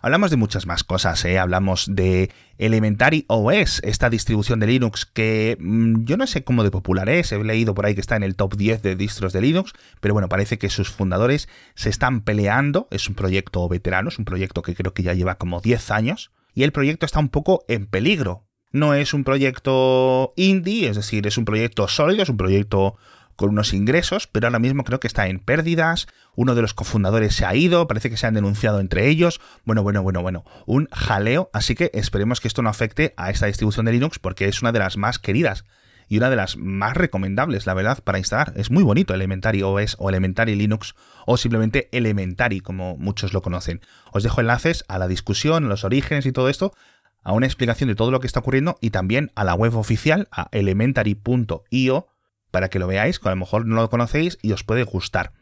Hablamos 0.00 0.30
de 0.30 0.36
muchas 0.36 0.66
más 0.66 0.84
cosas, 0.84 1.24
¿eh? 1.24 1.38
hablamos 1.38 1.86
de 1.90 2.30
Elementary 2.56 3.24
OS, 3.26 3.80
esta 3.82 4.08
distribución 4.10 4.60
de 4.60 4.68
Linux 4.68 5.06
que 5.06 5.56
mm, 5.58 6.04
yo 6.04 6.16
no 6.16 6.26
sé 6.28 6.44
cómo 6.44 6.62
de 6.62 6.70
popular 6.70 7.08
es, 7.08 7.32
he 7.32 7.42
leído 7.42 7.74
por 7.74 7.84
ahí 7.84 7.94
que 7.94 8.00
está 8.00 8.14
en 8.14 8.22
el 8.22 8.36
top 8.36 8.56
10 8.56 8.82
de 8.82 8.94
distros 8.94 9.32
de 9.32 9.40
Linux, 9.40 9.72
pero 10.00 10.14
bueno, 10.14 10.28
parece 10.28 10.56
que 10.58 10.70
sus 10.70 10.88
fundadores 10.88 11.48
se 11.74 11.90
están 11.90 12.20
peleando, 12.20 12.86
es 12.92 13.08
un 13.08 13.16
proyecto 13.16 13.68
veterano, 13.68 14.08
es 14.08 14.18
un 14.18 14.24
proyecto 14.24 14.62
que 14.62 14.74
creo 14.74 14.94
que 14.94 15.02
ya 15.02 15.14
lleva 15.14 15.34
como 15.34 15.60
10 15.60 15.90
años, 15.90 16.30
y 16.54 16.62
el 16.62 16.72
proyecto 16.72 17.04
está 17.04 17.18
un 17.18 17.28
poco 17.28 17.64
en 17.68 17.86
peligro. 17.86 18.44
No 18.70 18.94
es 18.94 19.14
un 19.14 19.24
proyecto 19.24 20.32
indie, 20.36 20.88
es 20.88 20.96
decir, 20.96 21.26
es 21.26 21.38
un 21.38 21.44
proyecto 21.44 21.88
sólido, 21.88 22.22
es 22.22 22.28
un 22.28 22.36
proyecto 22.36 22.96
con 23.38 23.50
unos 23.50 23.72
ingresos, 23.72 24.26
pero 24.26 24.48
ahora 24.48 24.58
mismo 24.58 24.82
creo 24.82 24.98
que 24.98 25.06
está 25.06 25.28
en 25.28 25.38
pérdidas, 25.38 26.08
uno 26.34 26.56
de 26.56 26.62
los 26.62 26.74
cofundadores 26.74 27.36
se 27.36 27.46
ha 27.46 27.54
ido, 27.54 27.86
parece 27.86 28.10
que 28.10 28.16
se 28.16 28.26
han 28.26 28.34
denunciado 28.34 28.80
entre 28.80 29.06
ellos, 29.06 29.40
bueno, 29.64 29.84
bueno, 29.84 30.02
bueno, 30.02 30.22
bueno, 30.22 30.44
un 30.66 30.88
jaleo, 30.90 31.48
así 31.52 31.76
que 31.76 31.92
esperemos 31.94 32.40
que 32.40 32.48
esto 32.48 32.62
no 32.62 32.68
afecte 32.68 33.14
a 33.16 33.30
esta 33.30 33.46
distribución 33.46 33.86
de 33.86 33.92
Linux 33.92 34.18
porque 34.18 34.48
es 34.48 34.60
una 34.60 34.72
de 34.72 34.80
las 34.80 34.96
más 34.96 35.20
queridas 35.20 35.64
y 36.08 36.18
una 36.18 36.30
de 36.30 36.34
las 36.34 36.56
más 36.56 36.96
recomendables, 36.96 37.64
la 37.64 37.74
verdad, 37.74 38.02
para 38.02 38.18
instalar. 38.18 38.54
Es 38.56 38.72
muy 38.72 38.82
bonito 38.82 39.14
Elementary 39.14 39.62
OS 39.62 39.94
o 40.00 40.08
Elementary 40.08 40.56
Linux 40.56 40.96
o 41.24 41.36
simplemente 41.36 41.88
Elementary, 41.92 42.58
como 42.58 42.96
muchos 42.96 43.32
lo 43.32 43.40
conocen. 43.40 43.82
Os 44.12 44.24
dejo 44.24 44.40
enlaces 44.40 44.84
a 44.88 44.98
la 44.98 45.06
discusión, 45.06 45.68
los 45.68 45.84
orígenes 45.84 46.26
y 46.26 46.32
todo 46.32 46.48
esto, 46.48 46.72
a 47.22 47.32
una 47.34 47.46
explicación 47.46 47.88
de 47.88 47.94
todo 47.94 48.10
lo 48.10 48.18
que 48.18 48.26
está 48.26 48.40
ocurriendo 48.40 48.78
y 48.80 48.90
también 48.90 49.30
a 49.36 49.44
la 49.44 49.54
web 49.54 49.76
oficial, 49.76 50.26
a 50.32 50.48
elementary.io, 50.50 52.08
para 52.50 52.68
que 52.68 52.78
lo 52.78 52.86
veáis, 52.86 53.18
que 53.18 53.28
a 53.28 53.32
lo 53.32 53.36
mejor 53.36 53.66
no 53.66 53.76
lo 53.76 53.90
conocéis 53.90 54.38
y 54.42 54.52
os 54.52 54.64
puede 54.64 54.82
gustar. 54.82 55.32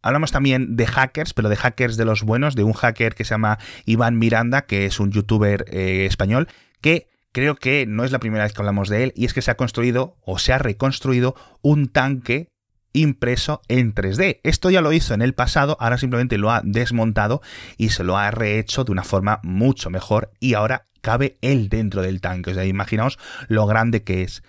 Hablamos 0.00 0.30
también 0.30 0.76
de 0.76 0.86
hackers, 0.86 1.34
pero 1.34 1.48
de 1.48 1.56
hackers 1.56 1.96
de 1.96 2.04
los 2.04 2.22
buenos, 2.22 2.54
de 2.54 2.62
un 2.62 2.72
hacker 2.72 3.14
que 3.14 3.24
se 3.24 3.30
llama 3.30 3.58
Iván 3.84 4.18
Miranda, 4.18 4.62
que 4.62 4.86
es 4.86 5.00
un 5.00 5.10
youtuber 5.10 5.64
eh, 5.68 6.06
español, 6.06 6.48
que 6.80 7.08
creo 7.32 7.56
que 7.56 7.84
no 7.86 8.04
es 8.04 8.12
la 8.12 8.20
primera 8.20 8.44
vez 8.44 8.52
que 8.52 8.60
hablamos 8.60 8.88
de 8.88 9.04
él, 9.04 9.12
y 9.16 9.24
es 9.24 9.34
que 9.34 9.42
se 9.42 9.50
ha 9.50 9.56
construido 9.56 10.16
o 10.24 10.38
se 10.38 10.52
ha 10.52 10.58
reconstruido 10.58 11.34
un 11.62 11.88
tanque 11.88 12.48
impreso 12.92 13.60
en 13.68 13.94
3D. 13.94 14.40
Esto 14.44 14.70
ya 14.70 14.80
lo 14.80 14.92
hizo 14.92 15.14
en 15.14 15.22
el 15.22 15.34
pasado, 15.34 15.76
ahora 15.80 15.98
simplemente 15.98 16.38
lo 16.38 16.50
ha 16.50 16.62
desmontado 16.64 17.42
y 17.76 17.90
se 17.90 18.04
lo 18.04 18.16
ha 18.16 18.30
rehecho 18.30 18.84
de 18.84 18.92
una 18.92 19.04
forma 19.04 19.40
mucho 19.42 19.90
mejor 19.90 20.30
y 20.40 20.54
ahora 20.54 20.84
cabe 21.00 21.38
él 21.42 21.68
dentro 21.68 22.02
del 22.02 22.20
tanque. 22.20 22.52
O 22.52 22.54
sea, 22.54 22.64
imaginaos 22.64 23.18
lo 23.48 23.66
grande 23.66 24.02
que 24.02 24.22
es. 24.22 24.42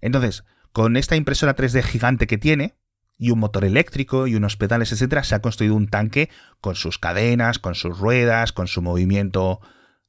Entonces, 0.00 0.44
con 0.76 0.98
esta 0.98 1.16
impresora 1.16 1.56
3D 1.56 1.82
gigante 1.84 2.26
que 2.26 2.36
tiene, 2.36 2.76
y 3.16 3.30
un 3.30 3.38
motor 3.38 3.64
eléctrico 3.64 4.26
y 4.26 4.34
unos 4.34 4.58
pedales, 4.58 4.92
etcétera, 4.92 5.24
se 5.24 5.34
ha 5.34 5.40
construido 5.40 5.74
un 5.74 5.88
tanque 5.88 6.28
con 6.60 6.74
sus 6.74 6.98
cadenas, 6.98 7.58
con 7.58 7.74
sus 7.74 7.98
ruedas, 7.98 8.52
con 8.52 8.66
su 8.66 8.82
movimiento 8.82 9.62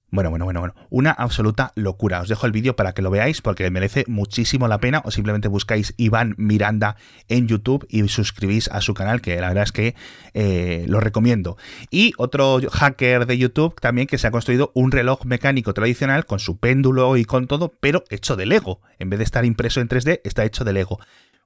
bueno, 0.10 0.30
bueno, 0.30 0.46
bueno, 0.46 0.62
bueno. 0.62 0.76
Una 0.90 1.12
absoluta 1.12 1.74
locura. 1.76 2.22
Os 2.22 2.30
dejo 2.30 2.46
el 2.46 2.54
vídeo 2.54 2.78
para 2.78 2.94
que 2.94 3.02
lo 3.02 3.12
veáis 3.12 3.42
porque 3.42 3.70
merece 3.70 4.06
muchísimo 4.08 4.70
la 4.70 4.80
pena 4.80 5.02
o 5.04 5.12
simplemente 5.12 5.50
buscáis 5.50 5.94
Iván 5.98 6.34
Miranda 6.38 6.96
en 7.28 7.48
YouTube 7.48 7.86
y 7.90 8.08
suscribís 8.08 8.70
a 8.70 8.80
su 8.80 8.94
canal 8.94 9.22
que 9.22 9.40
la 9.42 9.50
verdad 9.50 9.66
es 9.66 9.74
que 9.74 9.96
eh, 10.34 10.86
lo 10.88 11.02
recomiendo. 11.02 11.58
Y 11.92 12.14
otro 12.18 12.60
hacker 12.72 13.26
de 13.26 13.38
YouTube 13.38 13.80
también 13.82 14.08
que 14.08 14.18
se 14.18 14.28
ha 14.28 14.32
construido 14.32 14.72
un 14.74 14.94
reloj 14.94 15.26
mecánico 15.26 15.74
tradicional 15.74 16.26
con 16.26 16.40
su 16.40 16.58
péndulo 16.58 17.18
y 17.18 17.26
con 17.26 17.48
todo, 17.48 17.74
pero 17.82 18.06
hecho 18.10 18.38
de 18.38 18.46
Lego. 18.46 18.80
En 19.00 19.10
vez 19.10 19.18
de 19.20 19.26
estar 19.26 19.44
impreso 19.44 19.82
en 19.82 19.90
3D, 19.90 20.22
está 20.24 20.46
hecho 20.46 20.64
de 20.64 20.72
Lego. 20.72 21.00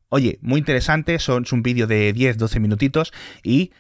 Oye, 0.10 0.38
muy 0.41 0.60
interesante, 0.60 1.18
son, 1.18 1.44
es 1.44 1.51
un 1.51 1.63
vídeo 1.63 1.88
de 1.88 2.13
10-12 2.13 2.60
minutitos 2.60 3.12
y 3.44 3.72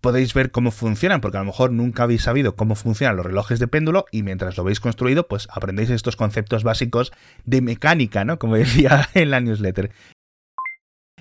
podéis 0.00 0.34
ver 0.34 0.50
cómo 0.50 0.70
funcionan, 0.70 1.20
porque 1.20 1.38
a 1.38 1.40
lo 1.40 1.46
mejor 1.46 1.72
nunca 1.72 2.04
habéis 2.04 2.22
sabido 2.22 2.56
cómo 2.56 2.74
funcionan 2.74 3.16
los 3.16 3.26
relojes 3.26 3.58
de 3.58 3.68
péndulo 3.68 4.06
y 4.12 4.22
mientras 4.22 4.56
lo 4.56 4.62
habéis 4.62 4.80
construido, 4.80 5.26
pues 5.26 5.48
aprendéis 5.50 5.90
estos 5.90 6.16
conceptos 6.16 6.64
básicos 6.64 7.12
de 7.44 7.60
mecánica, 7.60 8.24
¿no? 8.24 8.38
Como 8.38 8.54
decía 8.56 9.08
en 9.14 9.30
la 9.30 9.40
newsletter. 9.40 9.90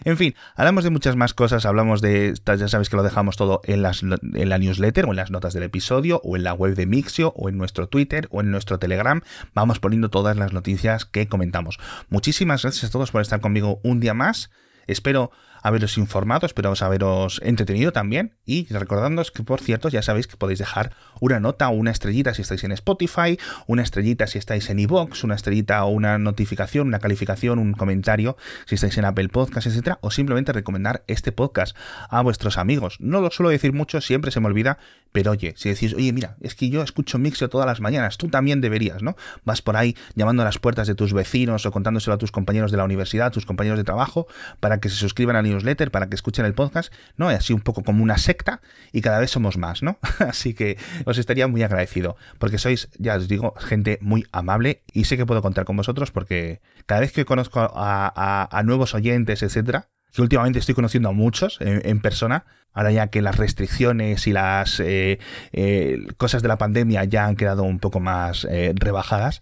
En 0.04 0.16
fin, 0.16 0.36
hablamos 0.56 0.84
de 0.84 0.92
muchas 0.92 1.16
más 1.16 1.34
cosas, 1.34 1.66
hablamos 1.66 2.02
de, 2.02 2.34
ya 2.46 2.68
sabéis 2.68 2.90
que 2.90 2.96
lo 2.96 3.04
dejamos 3.04 3.36
todo 3.36 3.62
en, 3.63 3.82
las, 3.82 4.04
en 4.04 4.50
la 4.50 4.58
newsletter 4.60 5.06
o 5.06 5.10
en 5.10 5.16
las 5.16 5.32
notas 5.32 5.54
del 5.54 5.63
episodio 5.63 6.22
o 6.24 6.36
en 6.36 6.44
la 6.44 6.54
web 6.54 6.76
de 6.76 6.86
Mixio 6.86 7.34
o 7.36 7.50
en 7.50 7.58
nuestro 7.58 7.90
Twitter 7.90 8.28
o 8.30 8.42
en 8.42 8.52
nuestro 8.52 8.78
Telegram, 8.78 9.22
vamos 9.56 9.80
poniendo 9.80 10.10
todas 10.10 10.38
las 10.38 10.54
noticias 10.54 11.06
que 11.06 11.28
comentamos. 11.28 11.80
Muchísimas 12.10 12.62
gracias 12.62 12.86
a 12.86 12.92
todos 12.92 13.12
por 13.12 13.22
estar 13.22 13.42
conmigo 13.42 13.80
un 13.84 14.00
día 14.00 14.13
más. 14.13 14.52
Espero 14.86 15.32
haberos 15.67 15.97
informado, 15.97 16.45
espero 16.45 16.73
haberos 16.80 17.41
entretenido 17.43 17.91
también 17.91 18.36
y 18.45 18.67
recordándoos 18.67 19.32
que 19.32 19.43
por 19.43 19.60
cierto 19.60 19.89
ya 19.89 20.01
sabéis 20.01 20.27
que 20.27 20.38
podéis 20.38 20.60
dejar 20.60 20.93
una 21.19 21.39
nota 21.39 21.67
o 21.69 21.71
una 21.71 21.91
estrellita 21.91 22.34
si 22.34 22.41
estáis 22.41 22.63
en 22.63 22.71
Spotify, 22.71 23.38
una 23.67 23.84
estrellita 23.84 24.27
si 24.27 24.38
estáis 24.38 24.69
en 24.69 24.80
iVoox, 24.80 25.23
una 25.23 25.36
estrellita 25.36 25.84
o 25.84 25.89
una 25.89 26.17
notificación, 26.17 26.88
una 26.88 26.99
calificación, 26.99 27.60
un 27.60 27.73
comentario 27.73 28.38
si 28.65 28.75
estáis 28.75 28.97
en 28.97 29.06
Apple 29.06 29.30
Podcast, 29.30 29.67
etcétera, 29.67 29.99
o 30.01 30.12
simplemente 30.12 30.53
recomendar 30.53 31.03
este 31.08 31.32
podcast 31.32 31.75
a 32.10 32.21
vuestros 32.21 32.58
amigos. 32.58 32.97
No 32.99 33.21
lo 33.21 33.30
suelo 33.32 33.49
decir 33.49 33.73
mucho, 33.73 33.99
siempre 34.01 34.32
se 34.32 34.39
me 34.39 34.47
olvida, 34.47 34.77
pero 35.12 35.32
oye, 35.32 35.54
si 35.58 35.70
decís, 35.70 35.93
oye, 35.93 36.12
mira, 36.13 36.38
es 36.41 36.56
que 36.56 36.70
yo 36.70 36.84
escucho 36.84 37.17
Mixio 37.17 37.50
todas 37.50 37.67
las 37.67 37.82
mañanas, 37.82 38.17
tú 38.17 38.30
también 38.30 38.62
deberías, 38.62 39.02
¿no? 39.02 39.15
Vas 39.43 39.62
por 39.62 39.78
ahí 39.78 39.96
llamando 40.15 40.41
a 40.41 40.46
las 40.46 40.60
puertas 40.60 40.88
de 40.88 40.96
tus 40.96 41.13
vecinos 41.13 41.65
o 41.65 41.72
contándoselo 41.72 42.13
a 42.13 42.17
tus 42.17 42.32
compañeros 42.32 42.72
de 42.72 42.78
la 42.78 42.84
universidad, 42.84 43.32
tus 43.32 43.46
compañeros 43.46 43.78
de 43.78 43.84
trabajo, 43.84 44.28
para 44.60 44.80
que 44.80 44.89
se 44.89 44.96
suscriban 44.96 45.36
al 45.36 45.43
newsletter, 45.43 45.91
para 45.91 46.10
que 46.10 46.15
escuchen 46.15 46.46
el 46.46 46.54
podcast, 46.54 46.93
¿no? 47.15 47.32
Es 47.32 47.38
así 47.38 47.54
un 47.54 47.62
poco 47.62 47.84
como 47.84 48.04
una 48.04 48.17
secta 48.17 48.62
y 48.91 49.02
cada 49.02 49.20
vez 49.20 49.32
somos 49.32 49.58
más, 49.58 49.84
¿no? 49.84 50.00
así 50.20 50.54
que 50.54 50.78
os 51.06 51.17
estaría 51.17 51.48
muy 51.48 51.63
agradecido, 51.63 52.17
porque 52.39 52.58
sois, 52.58 52.89
ya 52.98 53.15
os 53.15 53.28
digo, 53.28 53.54
gente 53.58 54.00
muy 54.02 54.26
amable 54.32 54.84
y 54.93 55.06
sé 55.06 55.17
que 55.17 55.26
puedo 55.26 55.41
contar 55.41 55.65
con 55.65 55.78
vosotros 55.78 56.12
porque 56.12 56.62
cada 56.86 57.02
vez 57.02 57.12
que 57.12 57.26
conozco 57.26 57.60
a, 57.60 58.62
nuevos 58.65 58.93
oyentes, 58.93 59.43
etcétera, 59.43 59.89
que 60.13 60.22
últimamente 60.22 60.60
estoy 60.60 60.76
conociendo 60.76 61.10
a 61.10 61.12
muchos 61.12 61.58
en, 61.62 62.00
persona, 62.02 62.46
ahora 62.74 62.91
ya 62.91 63.08
que 63.08 63.22
las 63.22 63.38
restricciones 63.38 64.28
y 64.28 64.34
las 64.34 64.80
eh, 64.80 65.20
eh, 65.52 66.08
cosas 66.17 66.41
de 66.41 66.48
la 66.48 66.58
pandemia 66.58 67.04
ya 67.04 67.26
han 67.26 67.36
quedado 67.36 67.63
un 67.63 67.80
poco 67.80 68.00
más 68.00 68.46
eh, 68.50 68.74
rebajadas, 68.76 69.41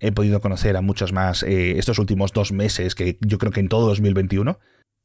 he 0.00 0.12
podido 0.12 0.40
conocer 0.40 0.76
a 0.76 0.80
muchos 0.80 1.12
más 1.12 1.42
estos 1.42 1.98
últimos 1.98 2.32
dos 2.32 2.52
meses, 2.52 2.94
que 2.94 3.18
yo 3.20 3.38
creo 3.38 3.52
que 3.52 3.60
en 3.60 3.68
todo 3.68 3.86
2021, 3.88 4.58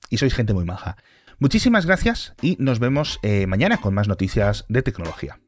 y 0.10 0.18
sois 0.18 0.34
gente 0.34 0.54
muy 0.54 0.66
maja. 0.66 0.98
Muchísimas 1.40 1.86
gracias 1.86 2.36
y 2.42 2.56
nos 2.60 2.80
vemos 2.80 3.20
mañana 3.48 3.78
con 3.78 3.96
más 3.96 4.08
noticias 4.08 4.66
de 4.70 4.84
tecnología. 4.84 5.40